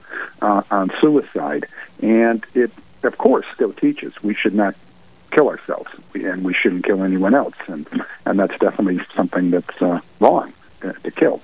uh, 0.40 0.62
on 0.70 0.90
suicide. 1.00 1.66
And 2.00 2.44
it, 2.54 2.70
of 3.02 3.18
course, 3.18 3.46
still 3.54 3.72
teaches 3.72 4.22
we 4.22 4.34
should 4.34 4.54
not 4.54 4.74
kill 5.30 5.48
ourselves 5.48 5.90
and 6.14 6.42
we 6.42 6.54
shouldn't 6.54 6.84
kill 6.84 7.02
anyone 7.02 7.34
else. 7.34 7.54
And, 7.66 7.86
and 8.24 8.38
that's 8.38 8.58
definitely 8.58 9.04
something 9.14 9.50
that's 9.50 9.82
uh, 9.82 10.00
wrong 10.20 10.52
to, 10.80 10.92
to 10.92 11.10
kill. 11.10 11.42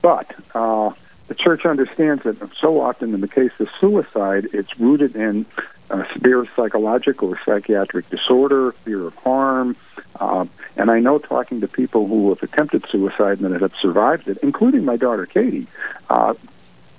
But 0.00 0.34
uh, 0.54 0.92
the 1.28 1.34
church 1.34 1.66
understands 1.66 2.22
that 2.22 2.36
so 2.56 2.80
often 2.80 3.12
in 3.12 3.20
the 3.20 3.28
case 3.28 3.52
of 3.58 3.68
suicide, 3.80 4.48
it's 4.52 4.78
rooted 4.78 5.16
in 5.16 5.44
uh, 5.90 6.04
severe 6.12 6.46
psychological 6.56 7.30
or 7.30 7.40
psychiatric 7.44 8.08
disorder, 8.10 8.72
fear 8.72 9.06
of 9.06 9.14
harm. 9.16 9.76
Uh, 10.18 10.46
and 10.76 10.90
I 10.90 11.00
know 11.00 11.18
talking 11.18 11.60
to 11.60 11.68
people 11.68 12.06
who 12.06 12.30
have 12.30 12.42
attempted 12.42 12.86
suicide 12.90 13.40
and 13.40 13.52
that 13.52 13.60
have 13.60 13.74
survived 13.80 14.28
it, 14.28 14.38
including 14.42 14.84
my 14.84 14.96
daughter 14.96 15.26
Katie, 15.26 15.66
uh, 16.10 16.34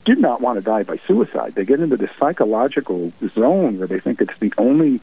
did 0.06 0.20
not 0.20 0.42
want 0.42 0.58
to 0.58 0.62
die 0.64 0.84
by 0.84 0.98
suicide. 1.06 1.56
They 1.56 1.66
get 1.66 1.80
into 1.80 1.98
this 1.98 2.12
psychological 2.18 3.12
zone 3.36 3.78
where 3.78 3.88
they 3.88 4.00
think 4.00 4.22
it's 4.22 4.38
the 4.40 4.54
only 4.58 5.02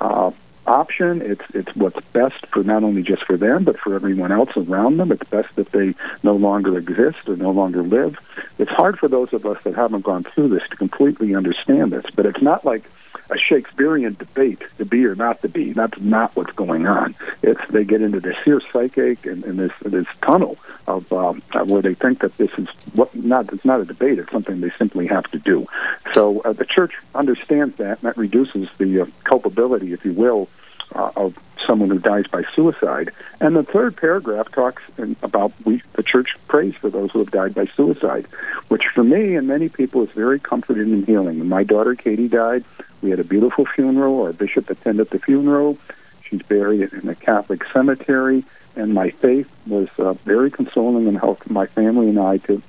uh, 0.00 0.30
option. 0.66 1.22
It's 1.22 1.44
it's 1.54 1.74
what's 1.76 2.00
best 2.12 2.46
for 2.46 2.62
not 2.62 2.84
only 2.84 3.02
just 3.02 3.24
for 3.24 3.36
them, 3.36 3.64
but 3.64 3.78
for 3.78 3.94
everyone 3.94 4.32
else 4.32 4.56
around 4.56 4.98
them. 4.98 5.12
It's 5.12 5.28
best 5.28 5.54
that 5.56 5.72
they 5.72 5.94
no 6.22 6.36
longer 6.36 6.78
exist 6.78 7.28
or 7.28 7.36
no 7.36 7.50
longer 7.50 7.82
live. 7.82 8.18
It's 8.58 8.70
hard 8.70 8.98
for 8.98 9.08
those 9.08 9.32
of 9.32 9.44
us 9.46 9.62
that 9.64 9.74
haven't 9.74 10.02
gone 10.02 10.22
through 10.22 10.48
this 10.48 10.62
to 10.70 10.76
completely 10.76 11.34
understand 11.34 11.92
this, 11.92 12.04
but 12.14 12.26
it's 12.26 12.42
not 12.42 12.64
like 12.64 12.88
a 13.30 13.38
Shakespearean 13.38 14.14
debate 14.14 14.62
to 14.78 14.84
be 14.84 15.04
or 15.06 15.14
not 15.14 15.42
to 15.42 15.48
be. 15.48 15.72
That's 15.72 16.00
not 16.00 16.34
what's 16.36 16.52
going 16.52 16.86
on. 16.86 17.14
It's 17.42 17.60
they 17.70 17.84
get 17.84 18.02
into 18.02 18.20
this 18.20 18.36
here 18.44 18.60
psychic 18.72 19.26
and, 19.26 19.44
and 19.44 19.58
this 19.58 19.72
this 19.82 20.06
tunnel 20.22 20.58
of 20.86 21.12
um, 21.12 21.42
where 21.68 21.82
they 21.82 21.94
think 21.94 22.20
that 22.20 22.36
this 22.36 22.50
is 22.58 22.68
what 22.94 23.14
not 23.14 23.52
it's 23.52 23.64
not 23.64 23.80
a 23.80 23.84
debate. 23.84 24.18
It's 24.18 24.30
something 24.30 24.60
they 24.60 24.72
simply 24.78 25.06
have 25.06 25.24
to 25.30 25.38
do. 25.38 25.66
So 26.14 26.40
uh, 26.40 26.52
the 26.52 26.64
church 26.64 26.92
understands 27.14 27.76
that, 27.76 27.98
and 27.98 28.02
that 28.02 28.16
reduces 28.16 28.68
the 28.78 29.02
uh, 29.02 29.06
culpability, 29.24 29.92
if 29.92 30.04
you 30.04 30.12
will, 30.12 30.48
uh, 30.94 31.10
of 31.16 31.38
someone 31.66 31.90
who 31.90 31.98
dies 31.98 32.26
by 32.26 32.44
suicide. 32.54 33.10
And 33.40 33.56
the 33.56 33.62
third 33.62 33.96
paragraph 33.96 34.52
talks 34.52 34.82
in, 34.98 35.16
about 35.22 35.52
we 35.64 35.82
the 35.94 36.02
church 36.02 36.36
prays 36.48 36.74
for 36.74 36.90
those 36.90 37.10
who 37.12 37.20
have 37.20 37.30
died 37.30 37.54
by 37.54 37.66
suicide, 37.66 38.26
which 38.68 38.84
for 38.94 39.04
me 39.04 39.36
and 39.36 39.48
many 39.48 39.68
people 39.68 40.02
is 40.02 40.10
very 40.10 40.38
comforting 40.38 40.92
and 40.92 41.06
healing. 41.06 41.38
When 41.38 41.48
my 41.48 41.64
daughter 41.64 41.94
Katie 41.94 42.28
died, 42.28 42.64
we 43.04 43.10
had 43.10 43.20
a 43.20 43.24
beautiful 43.24 43.66
funeral. 43.66 44.22
Our 44.22 44.32
bishop 44.32 44.70
attended 44.70 45.10
the 45.10 45.18
funeral. 45.18 45.76
She's 46.22 46.42
buried 46.42 46.90
in 46.94 47.06
a 47.06 47.14
Catholic 47.14 47.62
cemetery, 47.70 48.44
and 48.76 48.94
my 48.94 49.10
faith 49.10 49.52
was 49.66 49.90
uh, 49.98 50.14
very 50.24 50.50
consoling 50.50 51.06
and 51.06 51.18
helped 51.18 51.50
my 51.50 51.66
family 51.66 52.08
and 52.08 52.18
I 52.18 52.38
to 52.38 52.62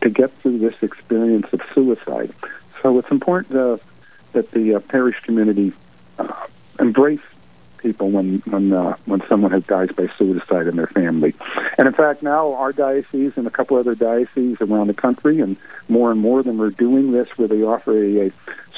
to 0.00 0.10
get 0.10 0.32
through 0.38 0.58
this 0.58 0.82
experience 0.82 1.52
of 1.52 1.60
suicide. 1.74 2.32
So 2.80 2.98
it's 2.98 3.10
important 3.10 3.54
uh, 3.54 3.76
that 4.32 4.50
the 4.50 4.76
uh, 4.76 4.80
parish 4.80 5.20
community 5.20 5.72
uh, 6.18 6.46
embrace 6.80 7.20
people 7.76 8.08
when 8.08 8.38
when 8.46 8.72
uh, 8.72 8.96
when 9.04 9.20
someone 9.28 9.50
has 9.50 9.64
died 9.64 9.94
by 9.94 10.06
suicide 10.16 10.68
in 10.68 10.76
their 10.76 10.86
family. 10.86 11.34
And 11.76 11.86
in 11.86 11.92
fact, 11.92 12.22
now 12.22 12.54
our 12.54 12.72
diocese 12.72 13.36
and 13.36 13.46
a 13.46 13.50
couple 13.50 13.76
other 13.76 13.94
dioceses 13.94 14.60
around 14.62 14.86
the 14.86 14.94
country, 14.94 15.40
and 15.40 15.58
more 15.88 16.10
and 16.10 16.18
more 16.18 16.38
of 16.40 16.46
them 16.46 16.62
are 16.62 16.70
doing 16.70 17.12
this, 17.12 17.28
where 17.36 17.48
they 17.48 17.62
offer 17.62 17.92
a, 17.92 18.28
a 18.28 18.32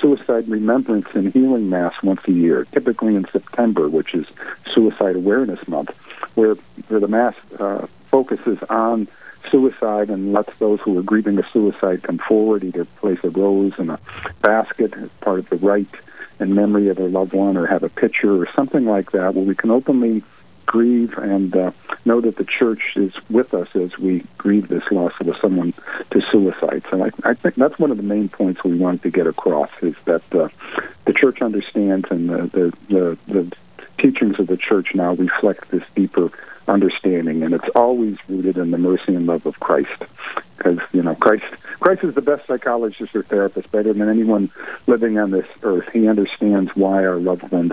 suicide 0.05 0.47
remembrance 0.49 1.07
and 1.15 1.33
healing 1.33 1.71
mass 1.71 1.95
once 2.03 2.21
a 2.29 2.31
year, 2.31 2.67
typically 2.73 3.17
in 3.17 3.25
September, 3.29 3.89
which 3.89 4.15
is 4.15 4.27
Suicide 4.75 5.17
Awareness 5.17 5.67
Month, 5.67 5.97
where 6.35 6.57
where 6.89 7.01
the 7.01 7.09
mass 7.09 7.35
uh, 7.59 7.87
focuses 8.11 8.59
on 8.69 9.09
suicide 9.51 10.11
and 10.11 10.35
lets 10.35 10.59
those 10.59 10.79
who 10.83 10.99
are 10.99 11.03
grieving 11.03 11.39
a 11.39 11.51
suicide 11.51 12.03
come 12.03 12.19
forward, 12.19 12.65
either 12.65 12.85
place 12.85 13.19
a 13.25 13.31
rose 13.31 13.73
in 13.79 13.89
a 13.89 13.99
basket 14.43 14.93
as 14.93 15.09
part 15.23 15.39
of 15.39 15.49
the 15.49 15.57
rite 15.57 15.95
in 16.39 16.55
memory 16.55 16.89
of 16.89 16.99
a 16.99 17.09
loved 17.09 17.33
one 17.33 17.57
or 17.57 17.65
have 17.65 17.83
a 17.83 17.89
picture 17.89 18.43
or 18.43 18.47
something 18.55 18.85
like 18.85 19.13
that 19.13 19.35
where 19.35 19.45
we 19.45 19.55
can 19.55 19.71
openly 19.71 20.23
grieve 20.67 21.17
and 21.19 21.55
uh, 21.57 21.71
know 22.05 22.21
that 22.21 22.37
the 22.37 22.45
church 22.45 22.97
is 22.97 23.13
with 23.31 23.55
us 23.55 23.75
as 23.75 23.99
we 23.99 24.25
grieve 24.39 24.69
this 24.69 24.91
loss 24.91 25.13
of 25.21 25.37
someone 25.41 25.73
to 26.11 26.21
suicide. 26.33 26.83
So 26.91 27.05
I, 27.05 27.11
I 27.23 27.35
think 27.35 27.55
that's 27.55 27.79
one 27.79 27.91
of 27.91 27.97
the 27.97 28.03
main 28.03 28.29
points 28.29 28.65
we 28.65 28.77
wanted 28.77 29.03
to 29.03 29.11
get 29.11 29.27
across 29.27 29.71
is 29.83 29.97
that 30.05 30.23
uh, 30.35 30.49
the 31.05 31.13
church 31.13 31.43
understands 31.43 32.07
and 32.11 32.29
the, 32.29 32.37
the, 32.49 32.77
the, 32.89 33.19
the 33.33 33.57
teachings 33.99 34.39
of 34.39 34.47
the 34.47 34.57
church 34.57 34.95
now 34.95 35.15
reflect 35.15 35.71
this 35.71 35.85
deeper 35.95 36.31
understanding, 36.69 37.43
and 37.43 37.55
it's 37.55 37.69
always 37.75 38.17
rooted 38.29 38.57
in 38.57 38.71
the 38.71 38.79
mercy 38.79 39.15
and 39.15 39.27
love 39.27 39.47
of 39.47 39.59
Christ. 39.61 40.05
Because 40.57 40.79
you 40.93 41.03
know, 41.03 41.15
Christ, 41.15 41.45
Christ 41.81 42.05
is 42.05 42.15
the 42.15 42.23
best 42.23 42.47
psychologist 42.47 43.15
or 43.15 43.23
therapist, 43.23 43.71
better 43.71 43.93
than 43.93 44.09
anyone 44.09 44.51
living 44.87 45.19
on 45.19 45.31
this 45.31 45.47
earth. 45.63 45.89
He 45.93 46.09
understands 46.09 46.75
why 46.75 47.05
our 47.05 47.17
loved 47.17 47.51
ones 47.51 47.73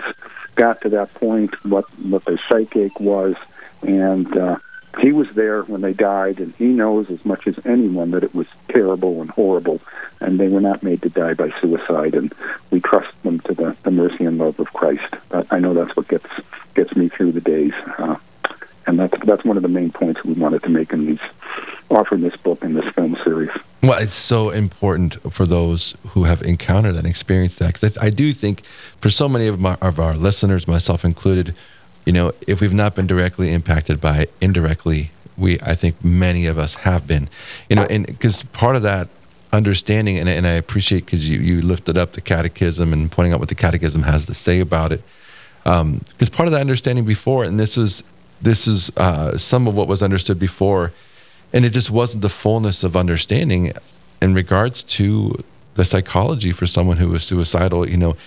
got 0.56 0.82
to 0.82 0.90
that 0.90 1.14
point, 1.14 1.54
what 1.66 1.86
what 2.00 2.26
their 2.26 2.40
psychic 2.50 3.00
was, 3.00 3.36
and 3.82 4.36
uh, 4.36 4.58
he 5.00 5.12
was 5.12 5.30
there 5.34 5.64
when 5.64 5.82
they 5.82 5.94
died, 5.94 6.40
and 6.40 6.54
he 6.56 6.66
knows 6.66 7.10
as 7.10 7.24
much 7.26 7.48
as 7.48 7.58
anyone 7.66 8.12
that 8.12 8.24
it 8.24 8.36
was 8.36 8.48
terrible 8.68 9.22
and 9.22 9.30
horrible, 9.30 9.80
and 10.20 10.40
they 10.40 10.50
were 10.50 10.62
not 10.62 10.84
made 10.84 11.02
to 11.04 11.10
die 11.10 11.34
by 11.34 11.52
suicide. 11.62 12.14
And 12.14 12.34
we 12.72 12.82
trust 12.82 13.22
them 13.24 13.40
to 13.42 13.54
the, 13.54 13.76
the 13.84 13.92
mercy 13.92 14.26
and 14.26 14.38
love 14.38 14.60
of 14.60 14.74
Christ. 14.74 15.16
But 15.30 15.48
I 15.52 15.60
know 15.60 15.74
that's 15.74 15.96
what 15.96 16.08
gets 16.08 16.28
gets 16.74 16.96
me 16.96 17.10
through 17.10 17.32
the 17.32 17.42
days. 17.42 17.74
Uh, 17.98 18.18
and 18.88 19.00
that's 19.00 19.14
that's 19.26 19.44
one 19.44 19.58
of 19.58 19.64
the 19.64 19.70
main 19.70 19.92
points 19.92 20.24
we 20.24 20.34
wanted 20.34 20.64
to 20.64 20.70
make 20.70 20.92
in 20.94 21.06
these 21.06 21.20
offering 21.90 22.22
this 22.22 22.36
book 22.38 22.64
and 22.64 22.76
this 22.76 22.88
film 22.94 23.18
series. 23.24 23.52
Well, 23.84 24.02
it's 24.02 24.16
so 24.16 24.50
important 24.50 25.16
for 25.34 25.46
those 25.46 25.96
who 26.10 26.24
have 26.24 26.42
encountered 26.44 26.96
and 26.96 27.06
experienced 27.08 27.60
that. 27.60 27.74
Because 27.74 27.98
I, 27.98 28.06
I, 28.06 28.10
do 28.10 28.32
think 28.32 28.64
for 29.02 29.10
so 29.10 29.28
many 29.28 29.48
of, 29.48 29.60
my, 29.60 29.76
of 29.82 30.00
our 30.00 30.16
listeners, 30.16 30.68
myself 30.68 31.04
included, 31.04 31.56
you 32.06 32.14
know, 32.14 32.32
if 32.48 32.62
we've 32.62 32.74
not 32.74 32.96
been 32.96 33.08
directly 33.08 33.54
impacted 33.54 34.00
by 34.00 34.20
it, 34.20 34.34
indirectly, 34.40 35.12
we 35.38 35.60
I 35.62 35.76
think 35.76 36.04
many 36.04 36.46
of 36.46 36.58
us 36.58 36.76
have 36.76 37.08
been, 37.08 37.30
you 37.70 37.76
know, 37.76 37.86
and 37.90 38.06
because 38.06 38.44
part 38.44 38.76
of 38.76 38.84
that 38.84 39.08
understanding, 39.54 40.18
and, 40.18 40.30
and 40.30 40.46
I 40.48 40.52
appreciate 40.52 41.06
because 41.06 41.28
you 41.28 41.40
you 41.40 41.62
lifted 41.62 41.98
up 41.98 42.14
the 42.14 42.22
catechism 42.22 42.94
and 42.94 43.12
pointing 43.12 43.34
out 43.34 43.40
what 43.40 43.50
the 43.50 43.56
catechism 43.56 44.04
has 44.04 44.26
to 44.28 44.34
say 44.34 44.60
about 44.60 44.92
it, 44.92 45.02
because 45.64 45.82
um, 45.82 46.02
part 46.32 46.48
of 46.48 46.52
that 46.52 46.62
understanding 46.62 47.06
before, 47.06 47.44
and 47.44 47.60
this 47.60 47.78
is 47.78 48.04
this 48.42 48.68
is 48.68 48.92
uh, 48.98 49.38
some 49.38 49.68
of 49.68 49.76
what 49.76 49.88
was 49.88 50.02
understood 50.02 50.40
before, 50.40 50.92
and 51.54 51.66
it 51.66 51.72
just 51.72 51.92
wasn't 51.92 52.22
the 52.22 52.30
fullness 52.30 52.84
of 52.84 52.96
understanding 52.96 53.74
in 54.22 54.34
regards 54.34 54.84
to 54.84 55.36
the 55.76 55.86
psychology 55.86 56.52
for 56.52 56.66
someone 56.68 56.98
who 56.98 57.10
was 57.10 57.24
suicidal. 57.24 57.90
You 57.90 57.98
know, 57.98 58.18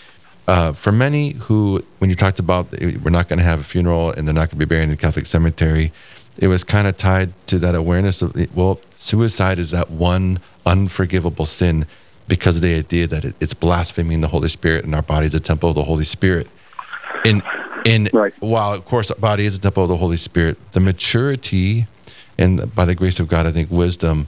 uh, 0.47 0.73
for 0.73 0.93
many 0.93 1.33
who, 1.33 1.81
when 1.99 2.11
you 2.11 2.17
talked 2.17 2.39
about 2.39 2.71
we're 2.81 3.11
not 3.11 3.29
going 3.29 3.39
to 3.39 3.45
have 3.45 3.61
a 3.61 3.65
funeral 3.65 4.11
and 4.11 4.27
they're 4.27 4.35
not 4.35 4.51
going 4.51 4.51
to 4.51 4.57
be 4.57 4.65
buried 4.65 4.85
in 4.85 4.91
the 4.91 4.97
Catholic 4.97 5.27
cemetery, 5.27 5.93
it 6.39 6.49
was 6.49 6.65
kind 6.65 6.87
of 6.87 6.97
tied 6.97 7.33
to 7.47 7.59
that 7.59 7.75
awareness 7.75 8.23
of 8.23 8.35
well, 8.55 8.81
suicide 8.97 9.59
is 9.59 9.71
that 9.71 9.91
one 9.91 10.41
unforgivable 10.67 11.47
sin 11.47 11.87
because 12.27 12.57
of 12.57 12.63
the 12.63 12.75
idea 12.75 13.07
that 13.07 13.25
it, 13.25 13.35
it's 13.41 13.55
blaspheming 13.55 14.21
the 14.21 14.29
Holy 14.29 14.49
Spirit 14.49 14.85
and 14.85 14.95
our 14.95 15.03
body 15.03 15.27
is 15.27 15.35
a 15.35 15.41
temple 15.41 15.71
of 15.71 15.75
the 15.75 15.85
Holy 15.85 16.05
Spirit. 16.05 16.49
In 17.25 17.43
in 17.85 18.09
right. 18.13 18.35
while 18.41 18.73
of 18.73 18.85
course 18.85 19.11
our 19.11 19.19
body 19.19 19.47
is 19.47 19.57
a 19.57 19.61
temple 19.61 19.83
of 19.83 19.89
the 19.89 19.97
Holy 19.97 20.17
Spirit, 20.17 20.57
the 20.73 20.81
maturity 20.81 21.87
and 22.39 22.75
by 22.75 22.85
the 22.85 22.95
grace 22.95 23.21
of 23.21 23.29
God, 23.29 23.47
I 23.47 23.53
think 23.53 23.71
wisdom, 23.71 24.27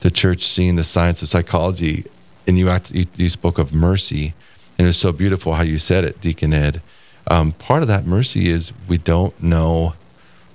the 0.00 0.10
church 0.10 0.42
seeing 0.42 0.76
the 0.76 0.84
science 0.84 1.22
of 1.22 1.28
psychology, 1.28 2.04
and 2.46 2.58
you 2.58 2.68
act, 2.68 2.90
you, 2.90 3.06
you 3.16 3.30
spoke 3.30 3.58
of 3.58 3.72
mercy 3.72 4.34
and 4.78 4.86
it's 4.86 4.98
so 4.98 5.12
beautiful 5.12 5.54
how 5.54 5.62
you 5.62 5.78
said 5.78 6.04
it, 6.04 6.20
Deacon 6.20 6.52
Ed. 6.52 6.82
Um, 7.28 7.52
part 7.52 7.82
of 7.82 7.88
that 7.88 8.04
mercy 8.04 8.48
is 8.48 8.72
we 8.88 8.98
don't 8.98 9.40
know 9.42 9.94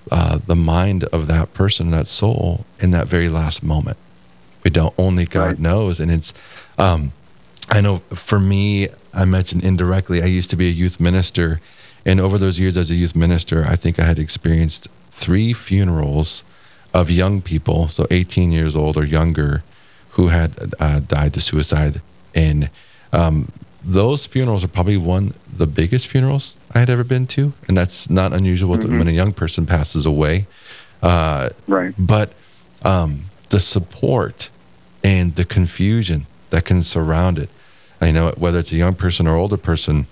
uh, 0.10 0.40
the 0.46 0.56
mind 0.56 1.04
of 1.06 1.28
that 1.28 1.54
person, 1.54 1.92
that 1.92 2.08
soul, 2.08 2.66
in 2.80 2.92
that 2.92 3.08
very 3.08 3.30
last 3.30 3.64
moment. 3.64 3.98
We 4.64 4.70
don't. 4.70 4.94
Only 4.98 5.26
God 5.26 5.46
right. 5.46 5.60
knows, 5.60 6.00
and 6.00 6.12
it's. 6.12 6.34
Um, 6.78 7.14
I 7.70 7.82
know 7.82 7.98
for 8.10 8.40
me, 8.40 8.90
I 9.14 9.26
mentioned 9.26 9.64
indirectly. 9.64 10.22
I 10.22 10.26
used 10.26 10.50
to 10.52 10.56
be 10.56 10.68
a 10.68 10.72
youth 10.72 11.00
minister, 11.00 11.60
and 12.06 12.20
over 12.20 12.38
those 12.38 12.60
years 12.60 12.78
as 12.78 12.90
a 12.90 12.96
youth 12.96 13.16
minister, 13.16 13.64
I 13.64 13.76
think 13.76 14.00
I 14.00 14.04
had 14.04 14.20
experienced 14.20 14.90
three 15.10 15.54
funerals 15.54 16.44
of 16.94 17.10
young 17.10 17.42
people, 17.42 17.88
so 17.90 18.06
18 18.12 18.52
years 18.52 18.76
old 18.76 18.98
or 18.98 19.06
younger, 19.06 19.64
who 20.12 20.28
had 20.28 20.74
uh, 20.80 21.00
died 21.00 21.34
to 21.36 21.42
suicide. 21.42 22.02
And 22.36 22.70
um, 23.14 23.50
those 23.84 24.26
funerals 24.26 24.64
are 24.64 24.68
probably 24.68 24.98
one 24.98 25.34
the 25.52 25.68
biggest 25.68 26.08
funerals 26.08 26.58
I 26.74 26.80
had 26.80 26.90
ever 26.90 27.04
been 27.04 27.28
to, 27.28 27.54
and 27.68 27.78
that's 27.78 28.10
not 28.10 28.34
unusual 28.34 28.76
mm-hmm. 28.76 28.98
when 28.98 29.08
a 29.08 29.12
young 29.12 29.34
person 29.34 29.66
passes 29.66 30.06
away. 30.06 30.48
Uh, 31.02 31.50
right. 31.68 31.94
But 31.98 32.34
um, 32.84 33.26
the 33.50 33.60
support 33.60 34.50
and 35.04 35.36
the 35.36 35.46
confusion 35.46 36.26
that 36.50 36.66
can 36.66 36.84
surround 36.84 37.38
it. 37.38 37.50
I 38.00 38.12
know 38.12 38.34
whether 38.38 38.60
it's 38.60 38.72
a 38.72 38.76
young 38.76 38.96
person 38.96 39.28
or 39.28 39.36
older 39.36 39.58
person, 39.58 40.08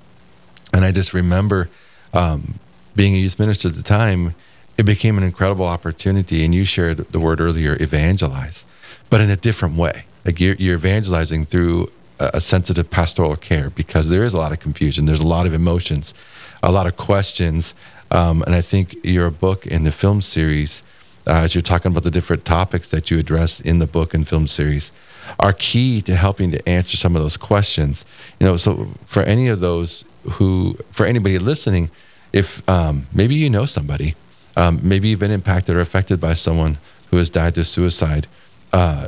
and 0.74 0.86
I 0.86 0.92
just 0.92 1.14
remember 1.14 1.70
um, 2.14 2.56
being 2.96 3.14
a 3.16 3.18
youth 3.18 3.40
minister 3.40 3.68
at 3.68 3.76
the 3.76 3.84
time. 3.84 4.36
It 4.78 4.86
became 4.86 5.18
an 5.18 5.24
incredible 5.24 5.66
opportunity, 5.66 6.46
and 6.46 6.56
you 6.56 6.64
shared 6.64 6.98
the 6.98 7.20
word 7.20 7.42
earlier, 7.42 7.76
evangelize, 7.82 8.66
but 9.10 9.20
in 9.20 9.30
a 9.30 9.36
different 9.36 9.76
way. 9.76 10.06
Like 10.26 10.40
you're, 10.40 10.56
you're 10.56 10.76
evangelizing 10.76 11.46
through 11.46 11.88
a 12.20 12.42
sensitive 12.42 12.92
pastoral 12.92 13.36
care 13.36 13.70
because 13.70 14.10
there 14.10 14.24
is 14.24 14.34
a 14.34 14.38
lot 14.38 14.52
of 14.52 14.60
confusion. 14.60 15.06
There's 15.06 15.22
a 15.22 15.28
lot 15.28 15.46
of 15.46 15.54
emotions, 15.54 16.14
a 16.62 16.72
lot 16.72 16.86
of 16.88 16.98
questions. 16.98 17.74
Um, 18.12 18.42
and 18.44 18.54
I 18.54 18.62
think 18.62 18.96
your 19.04 19.32
book 19.32 19.66
and 19.66 19.86
the 19.86 19.92
film 19.92 20.22
series, 20.22 20.84
uh, 21.26 21.42
as 21.44 21.56
you're 21.56 21.62
talking 21.62 21.92
about 21.92 22.04
the 22.04 22.12
different 22.12 22.44
topics 22.44 22.90
that 22.90 23.10
you 23.10 23.20
address 23.20 23.62
in 23.62 23.80
the 23.80 23.88
book 23.88 24.14
and 24.14 24.28
film 24.28 24.48
series, 24.48 24.92
are 25.40 25.54
key 25.54 26.02
to 26.02 26.16
helping 26.16 26.52
to 26.52 26.70
answer 26.70 26.98
some 26.98 27.16
of 27.16 27.22
those 27.22 27.38
questions. 27.38 28.04
You 28.40 28.48
know, 28.48 28.58
so 28.58 28.90
for 29.06 29.24
any 29.24 29.48
of 29.48 29.60
those 29.60 30.04
who, 30.24 30.76
for 30.92 31.06
anybody 31.06 31.40
listening, 31.40 31.90
if 32.34 32.68
um, 32.70 33.08
maybe 33.14 33.36
you 33.36 33.50
know 33.50 33.66
somebody, 33.66 34.16
um, 34.56 34.80
maybe 34.84 35.08
you've 35.08 35.20
been 35.20 35.32
impacted 35.32 35.76
or 35.76 35.80
affected 35.80 36.20
by 36.20 36.34
someone 36.34 36.78
who 37.10 37.18
has 37.18 37.30
died 37.30 37.56
to 37.56 37.64
suicide, 37.64 38.28
uh, 38.74 39.08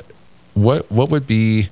what 0.54 0.92
what 0.92 1.10
would 1.10 1.28
be 1.28 1.70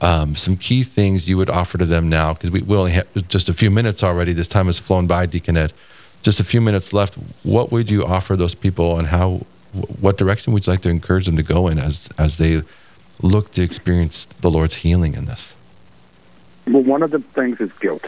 um, 0.00 0.34
some 0.34 0.56
key 0.56 0.82
things 0.82 1.28
you 1.28 1.36
would 1.36 1.50
offer 1.50 1.78
to 1.78 1.84
them 1.84 2.08
now, 2.08 2.34
because 2.34 2.50
we, 2.50 2.62
we 2.62 2.76
only 2.76 2.92
have 2.92 3.06
just 3.28 3.48
a 3.48 3.54
few 3.54 3.70
minutes 3.70 4.02
already. 4.02 4.32
This 4.32 4.48
time 4.48 4.66
has 4.66 4.78
flown 4.78 5.06
by, 5.06 5.26
Deacon 5.26 5.56
Ed. 5.56 5.72
Just 6.22 6.40
a 6.40 6.44
few 6.44 6.60
minutes 6.60 6.92
left. 6.92 7.14
What 7.44 7.70
would 7.72 7.90
you 7.90 8.04
offer 8.04 8.36
those 8.36 8.54
people, 8.54 8.98
and 8.98 9.08
how? 9.08 9.46
What 10.00 10.18
direction 10.18 10.52
would 10.52 10.66
you 10.66 10.72
like 10.72 10.82
to 10.82 10.88
encourage 10.88 11.26
them 11.26 11.36
to 11.36 11.42
go 11.42 11.68
in 11.68 11.78
as 11.78 12.08
as 12.18 12.38
they 12.38 12.62
look 13.22 13.52
to 13.52 13.62
experience 13.62 14.26
the 14.40 14.50
Lord's 14.50 14.76
healing 14.76 15.14
in 15.14 15.26
this? 15.26 15.54
Well, 16.66 16.82
one 16.82 17.02
of 17.02 17.10
the 17.10 17.20
things 17.20 17.60
is 17.60 17.72
guilt. 17.74 18.04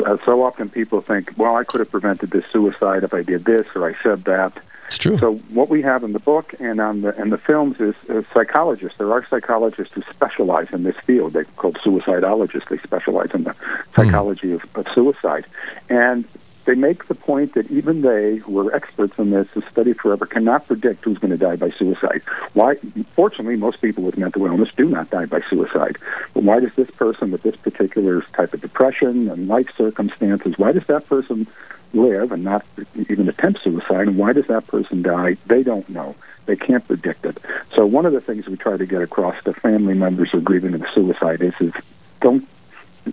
So, 0.00 0.18
so 0.24 0.42
often 0.42 0.68
people 0.68 1.00
think, 1.00 1.32
well, 1.36 1.56
I 1.56 1.64
could 1.64 1.80
have 1.80 1.90
prevented 1.90 2.30
this 2.30 2.44
suicide 2.52 3.04
if 3.04 3.14
I 3.14 3.22
did 3.22 3.44
this 3.44 3.66
or 3.74 3.88
I 3.88 3.94
said 4.02 4.24
that. 4.24 4.52
It's 4.86 4.98
true. 4.98 5.18
So 5.18 5.34
what 5.50 5.68
we 5.68 5.82
have 5.82 6.02
in 6.02 6.12
the 6.12 6.18
book 6.18 6.54
and 6.58 6.80
on 6.80 7.02
the 7.02 7.14
and 7.16 7.30
the 7.30 7.38
films 7.38 7.78
is, 7.80 7.94
is 8.08 8.26
psychologists. 8.34 8.98
There 8.98 9.12
are 9.12 9.24
psychologists 9.24 9.94
who 9.94 10.02
specialize 10.10 10.72
in 10.72 10.82
this 10.82 10.96
field. 10.96 11.32
They're 11.32 11.44
called 11.44 11.76
suicidologists. 11.76 12.68
They 12.68 12.78
specialize 12.78 13.30
in 13.32 13.44
the 13.44 13.54
psychology 13.94 14.48
mm. 14.48 14.54
of, 14.54 14.76
of 14.76 14.92
suicide, 14.92 15.46
and 15.88 16.24
they 16.64 16.74
make 16.74 17.06
the 17.08 17.14
point 17.14 17.54
that 17.54 17.70
even 17.70 18.02
they, 18.02 18.36
who 18.36 18.58
are 18.60 18.74
experts 18.74 19.18
in 19.18 19.30
this, 19.30 19.48
who 19.50 19.62
study 19.62 19.92
forever, 19.92 20.26
cannot 20.26 20.66
predict 20.66 21.04
who's 21.04 21.18
going 21.18 21.30
to 21.30 21.36
die 21.36 21.56
by 21.56 21.70
suicide. 21.70 22.22
Why? 22.52 22.76
Fortunately, 23.14 23.56
most 23.56 23.80
people 23.80 24.04
with 24.04 24.18
mental 24.18 24.46
illness 24.46 24.70
do 24.76 24.88
not 24.88 25.10
die 25.10 25.26
by 25.26 25.40
suicide. 25.48 25.98
But 26.34 26.44
why 26.44 26.60
does 26.60 26.74
this 26.74 26.90
person 26.90 27.30
with 27.30 27.42
this 27.42 27.56
particular 27.56 28.22
type 28.32 28.54
of 28.54 28.60
depression 28.60 29.28
and 29.28 29.48
life 29.48 29.74
circumstances, 29.76 30.58
why 30.58 30.72
does 30.72 30.86
that 30.86 31.06
person 31.06 31.46
live 31.92 32.32
and 32.32 32.44
not 32.44 32.64
even 33.08 33.28
attempt 33.28 33.62
suicide, 33.62 34.08
and 34.08 34.16
why 34.16 34.32
does 34.32 34.46
that 34.46 34.66
person 34.66 35.02
die? 35.02 35.36
They 35.46 35.62
don't 35.62 35.88
know. 35.88 36.14
They 36.46 36.56
can't 36.56 36.86
predict 36.86 37.24
it. 37.24 37.38
So 37.74 37.86
one 37.86 38.06
of 38.06 38.12
the 38.12 38.20
things 38.20 38.46
we 38.46 38.56
try 38.56 38.76
to 38.76 38.86
get 38.86 39.02
across 39.02 39.42
to 39.44 39.52
family 39.52 39.94
members 39.94 40.30
who 40.30 40.38
are 40.38 40.42
grieving 40.42 40.74
of 40.74 40.84
suicide 40.94 41.42
is, 41.42 41.54
is 41.60 41.72
don't 42.20 42.46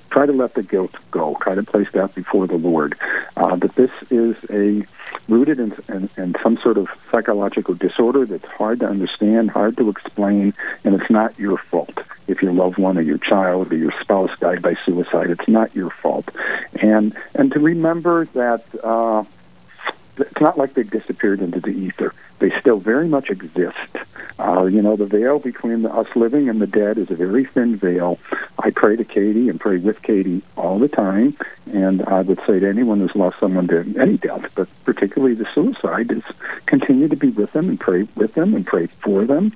try 0.10 0.26
to 0.26 0.34
let 0.34 0.54
the 0.54 0.63
guilt 0.63 0.95
go. 1.12 1.38
Try 1.41 1.56
to 1.56 1.63
place 1.63 1.91
that 1.91 2.13
before 2.15 2.47
the 2.47 2.58
Lord. 2.58 2.97
Uh, 3.36 3.56
that 3.58 3.76
this 3.76 3.91
is 4.10 4.36
a 4.50 4.86
rooted 5.28 5.60
in, 5.60 5.73
in, 5.89 6.10
in, 6.17 6.36
some 6.41 6.58
sort 6.58 6.78
of 6.78 6.88
psychological 7.12 7.73
disorder 7.73 8.26
that's 8.26 8.45
hard 8.45 8.80
to 8.80 8.88
understand, 8.88 9.52
hard 9.52 9.78
to 9.78 9.89
explain, 9.89 10.54
and 10.84 11.00
it's 11.00 11.10
not 11.10 11.38
your 11.38 11.58
fault. 11.58 12.00
If 12.28 12.41
your 12.41 12.54
loved 12.54 12.78
one 12.78 12.97
or 12.97 13.02
your 13.02 13.17
child 13.17 13.71
or 13.71 13.78
your 13.78 13.93
spouse 14.02 14.32
died 14.39 14.62
by 14.62 14.76
suicide, 14.86 15.30
it's 15.30 15.47
not 15.47 15.76
your 15.76 15.89
fault. 15.89 16.30
And 16.82 17.15
and 17.36 17.52
to 17.54 17.60
remember 17.60 18.26
that. 18.26 18.63
Uh, 18.84 19.23
it's 20.19 20.41
not 20.41 20.58
like 20.58 20.73
they've 20.73 20.89
disappeared 20.89 21.41
into 21.41 21.60
the 21.60 21.69
ether. 21.69 22.13
They 22.39 22.52
still 22.60 22.78
very 22.78 23.08
much 23.08 23.30
exist. 23.30 23.97
Uh, 24.39 24.65
you 24.65 24.82
know, 24.82 24.95
the 24.95 25.06
veil 25.06 25.39
between 25.39 25.86
us 25.86 26.08
living 26.15 26.50
and 26.50 26.62
the 26.62 26.67
dead 26.67 26.97
is 26.97 27.10
a 27.10 27.15
very 27.15 27.45
thin 27.45 27.76
veil. 27.76 28.19
I 28.60 28.72
pray 28.72 28.96
to 28.96 29.04
Katie 29.04 29.50
and 29.50 29.60
pray 29.60 29.78
with 29.78 30.02
Katie 30.02 30.41
all 30.56 30.80
the 30.80 30.88
time, 30.88 31.38
and 31.72 32.02
I 32.04 32.22
would 32.22 32.39
say 32.48 32.60
to 32.60 32.67
anyone 32.67 33.00
who's 33.00 33.15
lost 33.15 33.39
someone 33.39 33.67
to 33.67 33.80
any 34.00 34.17
death, 34.17 34.52
but 34.56 34.67
particularly 34.84 35.36
the 35.36 35.48
suicide, 35.54 36.12
is 36.12 36.24
continue 36.65 37.08
to 37.08 37.15
be 37.15 37.30
with 37.30 37.54
them 37.54 37.70
and 37.70 37.80
pray 37.80 38.08
with 38.15 38.34
them 38.34 38.56
and 38.56 38.65
pray 38.65 38.88
for 38.88 39.26
them. 39.26 39.54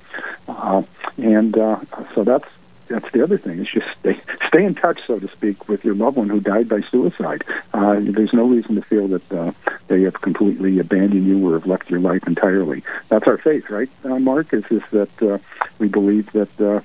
Uh, 0.48 0.84
and 1.18 1.58
uh, 1.58 1.80
so 2.14 2.24
that's 2.24 2.48
that's 2.88 3.12
the 3.12 3.24
other 3.24 3.38
thing. 3.38 3.60
Is 3.60 3.68
just 3.68 3.88
stay 4.00 4.20
stay 4.48 4.66
in 4.66 4.76
touch, 4.76 5.00
so 5.08 5.18
to 5.18 5.28
speak, 5.30 5.68
with 5.68 5.84
your 5.84 5.96
loved 5.96 6.18
one 6.18 6.30
who 6.30 6.40
died 6.40 6.70
by 6.70 6.82
suicide. 6.82 7.44
Uh, 7.74 7.98
there's 8.00 8.34
no 8.34 8.46
reason 8.46 8.76
to 8.76 8.82
feel 8.82 9.08
that 9.08 9.32
uh, 9.32 9.52
they 9.88 10.04
have 10.04 10.22
completely 10.22 10.78
abandoned 10.80 11.26
you 11.26 11.50
or 11.50 11.54
have 11.54 11.66
left 11.66 11.90
your 11.90 12.00
life 12.02 12.28
entirely. 12.28 12.84
That's 13.10 13.28
our 13.28 13.38
faith, 13.38 13.70
right, 13.70 13.90
uh, 14.04 14.20
Mark? 14.20 14.54
Is 14.54 14.66
is 14.70 14.84
that 14.92 15.24
uh, 15.24 15.38
we 15.80 15.88
believe 15.88 16.32
that 16.34 16.62
uh, 16.62 16.82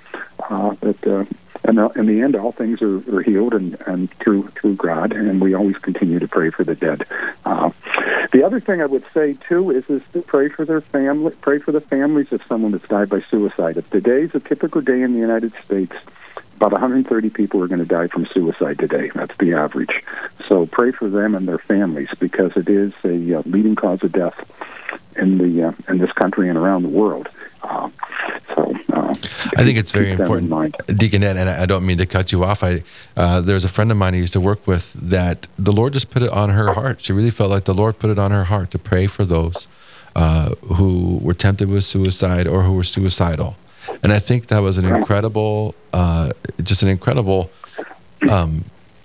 uh, 0.49 0.75
that. 0.81 1.07
Uh, 1.07 1.25
and 1.67 1.81
uh, 1.81 1.89
in 1.97 2.07
the 2.07 2.23
end, 2.23 2.37
all 2.37 2.53
things 2.53 2.81
are, 2.81 2.99
are 3.15 3.23
healed 3.23 3.53
and, 3.53 3.77
and 3.87 4.11
through 4.13 4.49
through 4.49 4.77
God, 4.77 5.13
and 5.13 5.41
we 5.41 5.55
always 5.55 5.77
continue 5.79 6.19
to 6.21 6.29
pray 6.29 6.51
for 6.51 6.63
the 6.63 6.75
dead. 6.75 7.05
Uh, 7.45 7.71
the 8.33 8.45
other 8.45 8.61
thing 8.61 8.81
I 8.81 8.87
would 8.87 9.05
say 9.13 9.35
too 9.49 9.71
is 9.71 9.89
is 9.91 10.03
to 10.13 10.23
pray 10.23 10.49
for 10.49 10.65
their 10.65 10.81
family, 10.81 11.35
pray 11.41 11.59
for 11.59 11.73
the 11.73 11.81
families 11.81 12.33
of 12.33 12.43
someone 12.45 12.73
that's 12.73 12.89
died 12.89 13.09
by 13.09 13.21
suicide. 13.23 13.77
If 13.77 13.91
today's 13.91 14.35
a 14.35 14.41
typical 14.41 14.81
day 14.81 15.03
in 15.03 15.13
the 15.13 15.19
United 15.19 15.53
States, 15.65 15.95
about 16.57 16.73
130 16.73 17.31
people 17.31 17.63
are 17.63 17.69
going 17.69 17.81
to 17.81 17.85
die 17.85 18.07
from 18.07 18.27
suicide 18.27 18.79
today. 18.79 19.11
That's 19.15 19.37
the 19.39 19.55
average. 19.55 20.05
So 20.49 20.67
pray 20.67 20.93
for 20.93 21.09
them 21.09 21.35
and 21.35 21.49
their 21.49 21.59
families 21.59 22.09
because 22.19 22.57
it 22.57 22.69
is 22.69 22.93
a 23.05 23.39
uh, 23.39 23.43
leading 23.45 23.75
cause 23.75 24.03
of 24.05 24.13
death 24.13 24.39
in 25.17 25.39
the 25.39 25.69
uh, 25.69 25.73
in 25.89 25.99
this 25.99 26.13
country 26.13 26.49
and 26.49 26.57
around 26.57 26.83
the 26.83 26.89
world. 26.89 27.29
Uh, 27.63 27.91
I 29.57 29.65
think 29.65 29.79
it's 29.79 29.91
very 29.91 30.11
important, 30.13 30.77
Deacon 30.99 31.23
Ed, 31.23 31.37
and 31.37 31.49
I 31.49 31.67
don't 31.67 31.87
mean 31.87 31.99
to 31.99 32.07
cut 32.07 32.31
you 32.31 32.45
off. 32.45 32.63
I 32.63 32.83
uh, 33.17 33.41
there's 33.41 33.65
a 33.65 33.69
friend 33.69 33.91
of 33.91 33.97
mine 33.97 34.15
I 34.15 34.19
used 34.19 34.35
to 34.35 34.41
work 34.41 34.67
with 34.67 34.93
that 34.95 35.49
the 35.57 35.73
Lord 35.73 35.95
just 35.95 36.11
put 36.11 36.23
it 36.23 36.31
on 36.31 36.51
her 36.51 36.75
heart. 36.75 37.01
She 37.01 37.13
really 37.13 37.31
felt 37.31 37.51
like 37.51 37.65
the 37.65 37.75
Lord 37.75 37.99
put 37.99 38.11
it 38.11 38.19
on 38.19 38.31
her 38.31 38.45
heart 38.45 38.71
to 38.73 38.79
pray 38.79 39.07
for 39.07 39.25
those 39.25 39.67
uh, 40.15 40.55
who 40.77 41.19
were 41.23 41.35
tempted 41.35 41.69
with 41.69 41.85
suicide 41.85 42.47
or 42.47 42.63
who 42.63 42.75
were 42.75 42.85
suicidal. 42.85 43.57
And 44.03 44.13
I 44.13 44.19
think 44.19 44.49
that 44.49 44.61
was 44.61 44.79
an 44.79 44.85
incredible, 44.85 45.75
uh, 45.93 46.31
just 46.63 46.83
an 46.83 46.89
incredible 46.89 47.51
um, 48.31 48.65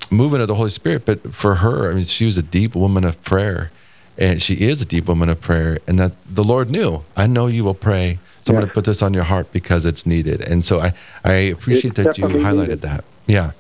movement 0.10 0.42
of 0.42 0.48
the 0.48 0.56
Holy 0.56 0.70
Spirit. 0.70 1.06
But 1.06 1.34
for 1.34 1.56
her, 1.56 1.92
I 1.92 1.96
mean, 1.96 2.06
she 2.06 2.26
was 2.26 2.38
a 2.38 2.44
deep 2.44 2.76
woman 2.76 3.04
of 3.04 3.22
prayer, 3.24 3.72
and 4.18 4.42
she 4.42 4.56
is 4.56 4.82
a 4.82 4.86
deep 4.86 5.08
woman 5.08 5.30
of 5.30 5.40
prayer, 5.40 5.80
and 5.88 6.00
that 6.00 6.14
the 6.26 6.44
Lord 6.44 6.70
knew. 6.70 7.04
I 7.16 7.28
know 7.28 7.48
you 7.48 7.64
will 7.64 7.74
pray. 7.76 8.20
So 8.44 8.54
yes. 8.54 8.58
I'm 8.58 8.62
going 8.62 8.68
to 8.68 8.74
put 8.74 8.86
this 8.86 9.02
on 9.02 9.14
your 9.14 9.24
heart 9.24 9.52
because 9.52 9.86
it's 9.86 10.06
needed. 10.06 10.42
And 10.42 10.66
so 10.66 10.80
I, 10.80 10.94
I 11.24 11.34
appreciate 11.34 11.98
it's 12.00 12.04
that 12.04 12.18
you 12.18 12.26
highlighted 12.26 12.60
needed. 12.60 12.82
that. 12.82 13.04
Yeah. 13.28 13.52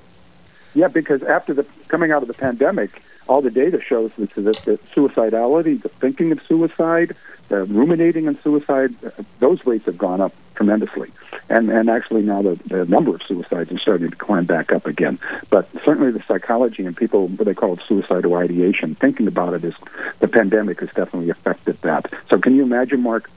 Yeah, 0.74 0.88
because 0.88 1.22
after 1.24 1.54
the 1.54 1.66
coming 1.88 2.12
out 2.12 2.22
of 2.22 2.28
the 2.28 2.34
pandemic, 2.34 3.02
all 3.28 3.42
the 3.42 3.52
data 3.52 3.80
shows 3.82 4.12
that, 4.18 4.34
that, 4.36 4.56
that 4.58 4.92
suicidality, 4.92 5.82
the 5.82 5.90
thinking 5.90 6.32
of 6.32 6.42
suicide, 6.44 7.16
the 7.50 7.66
ruminating 7.66 8.28
on 8.28 8.40
suicide, 8.42 8.96
uh, 9.04 9.10
those 9.40 9.66
rates 9.66 9.86
have 9.86 9.98
gone 9.98 10.22
up 10.22 10.34
tremendously. 10.56 11.12
And 11.50 11.70
and 11.70 11.90
actually 11.90 12.22
now 12.24 12.42
the, 12.42 12.56
the 12.66 12.86
number 12.86 13.14
of 13.14 13.22
suicides 13.24 13.72
is 13.72 13.82
starting 13.82 14.10
to 14.10 14.16
climb 14.16 14.46
back 14.46 14.72
up 14.72 14.88
again. 14.88 15.20
But 15.50 15.70
certainly 15.84 16.12
the 16.12 16.24
psychology 16.24 16.86
and 16.86 16.96
people, 16.96 17.28
what 17.28 17.46
they 17.46 17.54
call 17.54 17.74
it 17.74 17.82
suicidal 17.88 18.36
ideation, 18.36 18.96
thinking 18.96 19.28
about 19.28 19.54
it 19.54 19.64
is 19.66 19.76
the 20.20 20.30
pandemic 20.30 20.80
has 20.80 20.90
definitely 20.90 21.30
affected 21.30 21.82
that. 21.82 22.12
So 22.30 22.40
can 22.40 22.56
you 22.56 22.64
imagine, 22.64 23.02
Mark, 23.02 23.30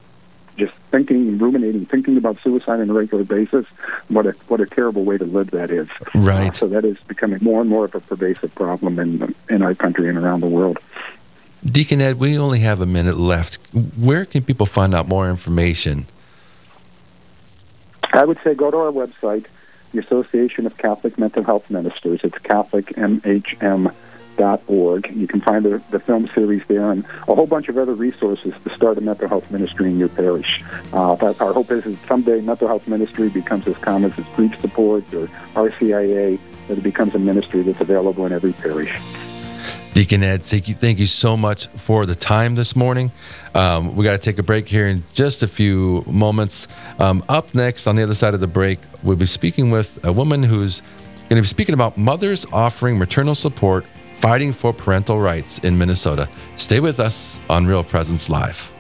just 0.57 0.73
thinking, 0.90 1.29
and 1.29 1.40
ruminating, 1.40 1.87
thinking 1.87 2.17
about 2.17 2.40
suicide 2.40 2.81
on 2.81 2.90
a 2.90 2.93
regular 2.93 3.25
basis, 3.25 3.67
what 4.09 4.27
a 4.27 4.33
what 4.49 4.61
a 4.61 4.67
terrible 4.67 5.05
way 5.05 5.19
to 5.19 5.25
live 5.25 5.51
that 5.51 5.71
is. 5.71 5.88
Right. 6.14 6.51
Uh, 6.51 6.53
so 6.53 6.69
that 6.69 6.85
is 6.85 6.99
becoming 7.09 7.40
more 7.43 7.61
and 7.61 7.69
more 7.69 7.85
of 7.85 7.95
a 7.95 8.01
pervasive 8.01 8.55
problem 8.55 8.99
in 8.99 9.35
in 9.49 9.62
our 9.62 9.75
country 9.75 10.09
and 10.09 10.19
around 10.19 10.40
the 10.40 10.49
world. 10.49 10.79
Deacon 11.64 12.01
Ed, 12.01 12.19
we 12.19 12.37
only 12.38 12.61
have 12.61 12.81
a 12.81 12.87
minute 12.87 13.17
left. 13.17 13.59
Where 13.99 14.27
can 14.27 14.45
people 14.45 14.67
find 14.67 14.95
out 14.95 15.09
more 15.09 15.31
information? 15.31 16.07
I 18.12 18.25
would 18.25 18.38
say 18.45 18.55
go 18.55 18.71
to 18.71 18.77
our 18.77 18.93
website, 18.93 19.47
the 19.93 20.01
Association 20.01 20.67
of 20.67 20.77
Catholic 20.77 21.19
Mental 21.19 21.43
Health 21.43 21.69
Ministers. 21.71 22.21
It's 22.23 22.38
CatholicMHM.org. 24.35 25.11
You 25.14 25.27
can 25.27 25.40
find 25.40 25.64
the, 25.64 25.83
the 25.90 25.99
film 25.99 26.29
series 26.35 26.62
there 26.66 26.90
and 26.90 27.05
a 27.29 27.35
whole 27.35 27.47
bunch 27.47 27.68
of 27.68 27.79
other 27.79 27.94
resources 27.94 28.55
to 28.64 28.75
start 28.75 28.99
a 28.99 29.01
mental 29.01 29.29
health 29.29 29.51
ministry 29.51 29.90
in 29.90 29.99
your 29.99 30.09
parish. 30.09 30.62
Uh, 30.92 31.16
our 31.40 31.53
hope 31.53 31.70
is 31.70 31.85
that 31.85 31.99
someday 32.07 32.40
mental 32.40 32.68
health 32.68 32.87
ministry 32.88 33.29
becomes 33.29 33.66
as 33.66 33.77
common 33.79 34.12
as 34.12 34.27
grief 34.37 34.59
support 34.61 35.05
or 35.14 35.27
RCIA, 35.55 36.38
that 36.68 36.79
it 36.79 36.85
becomes 36.85 37.14
a 37.14 37.18
ministry 37.18 37.62
that's 37.62 37.81
available 37.81 38.27
in 38.27 38.33
every 38.33 38.53
parish. 38.53 38.92
Deacon 39.92 40.25
Ed, 40.25 40.42
thank 40.42 40.66
you, 40.66 40.75
thank 40.75 40.99
you 40.99 41.07
so 41.07 41.37
much 41.37 41.68
for 41.68 42.05
the 42.05 42.16
time 42.16 42.57
this 42.57 42.75
morning. 42.75 43.12
Um, 43.55 43.94
we 43.94 44.03
got 44.03 44.12
to 44.12 44.18
take 44.18 44.38
a 44.38 44.42
break 44.42 44.66
here 44.66 44.88
in 44.88 45.05
just 45.12 45.44
a 45.44 45.49
few 45.49 46.03
moments. 46.09 46.66
Um, 46.99 47.25
up 47.29 47.55
next, 47.55 47.87
on 47.87 47.94
the 47.94 48.03
other 48.03 48.16
side 48.16 48.35
of 48.35 48.40
the 48.40 48.49
break, 48.49 48.81
we'll 49.05 49.16
be 49.16 49.27
speaking 49.27 49.70
with 49.70 50.05
a 50.05 50.12
woman 50.12 50.42
who's 50.42 50.83
going 51.29 51.37
to 51.37 51.42
be 51.42 51.47
speaking 51.47 51.75
about 51.75 51.97
mothers 51.97 52.44
offering 52.53 52.99
maternal 52.99 53.35
support, 53.35 53.87
fighting 54.20 54.53
for 54.53 54.72
parental 54.72 55.18
rights 55.18 55.59
in 55.61 55.79
Minnesota. 55.79 56.29
Stay 56.57 56.81
with 56.81 57.00
us 57.00 57.40
on 57.48 57.66
Real 57.66 57.85
Presence 57.85 58.29
Live. 58.29 58.74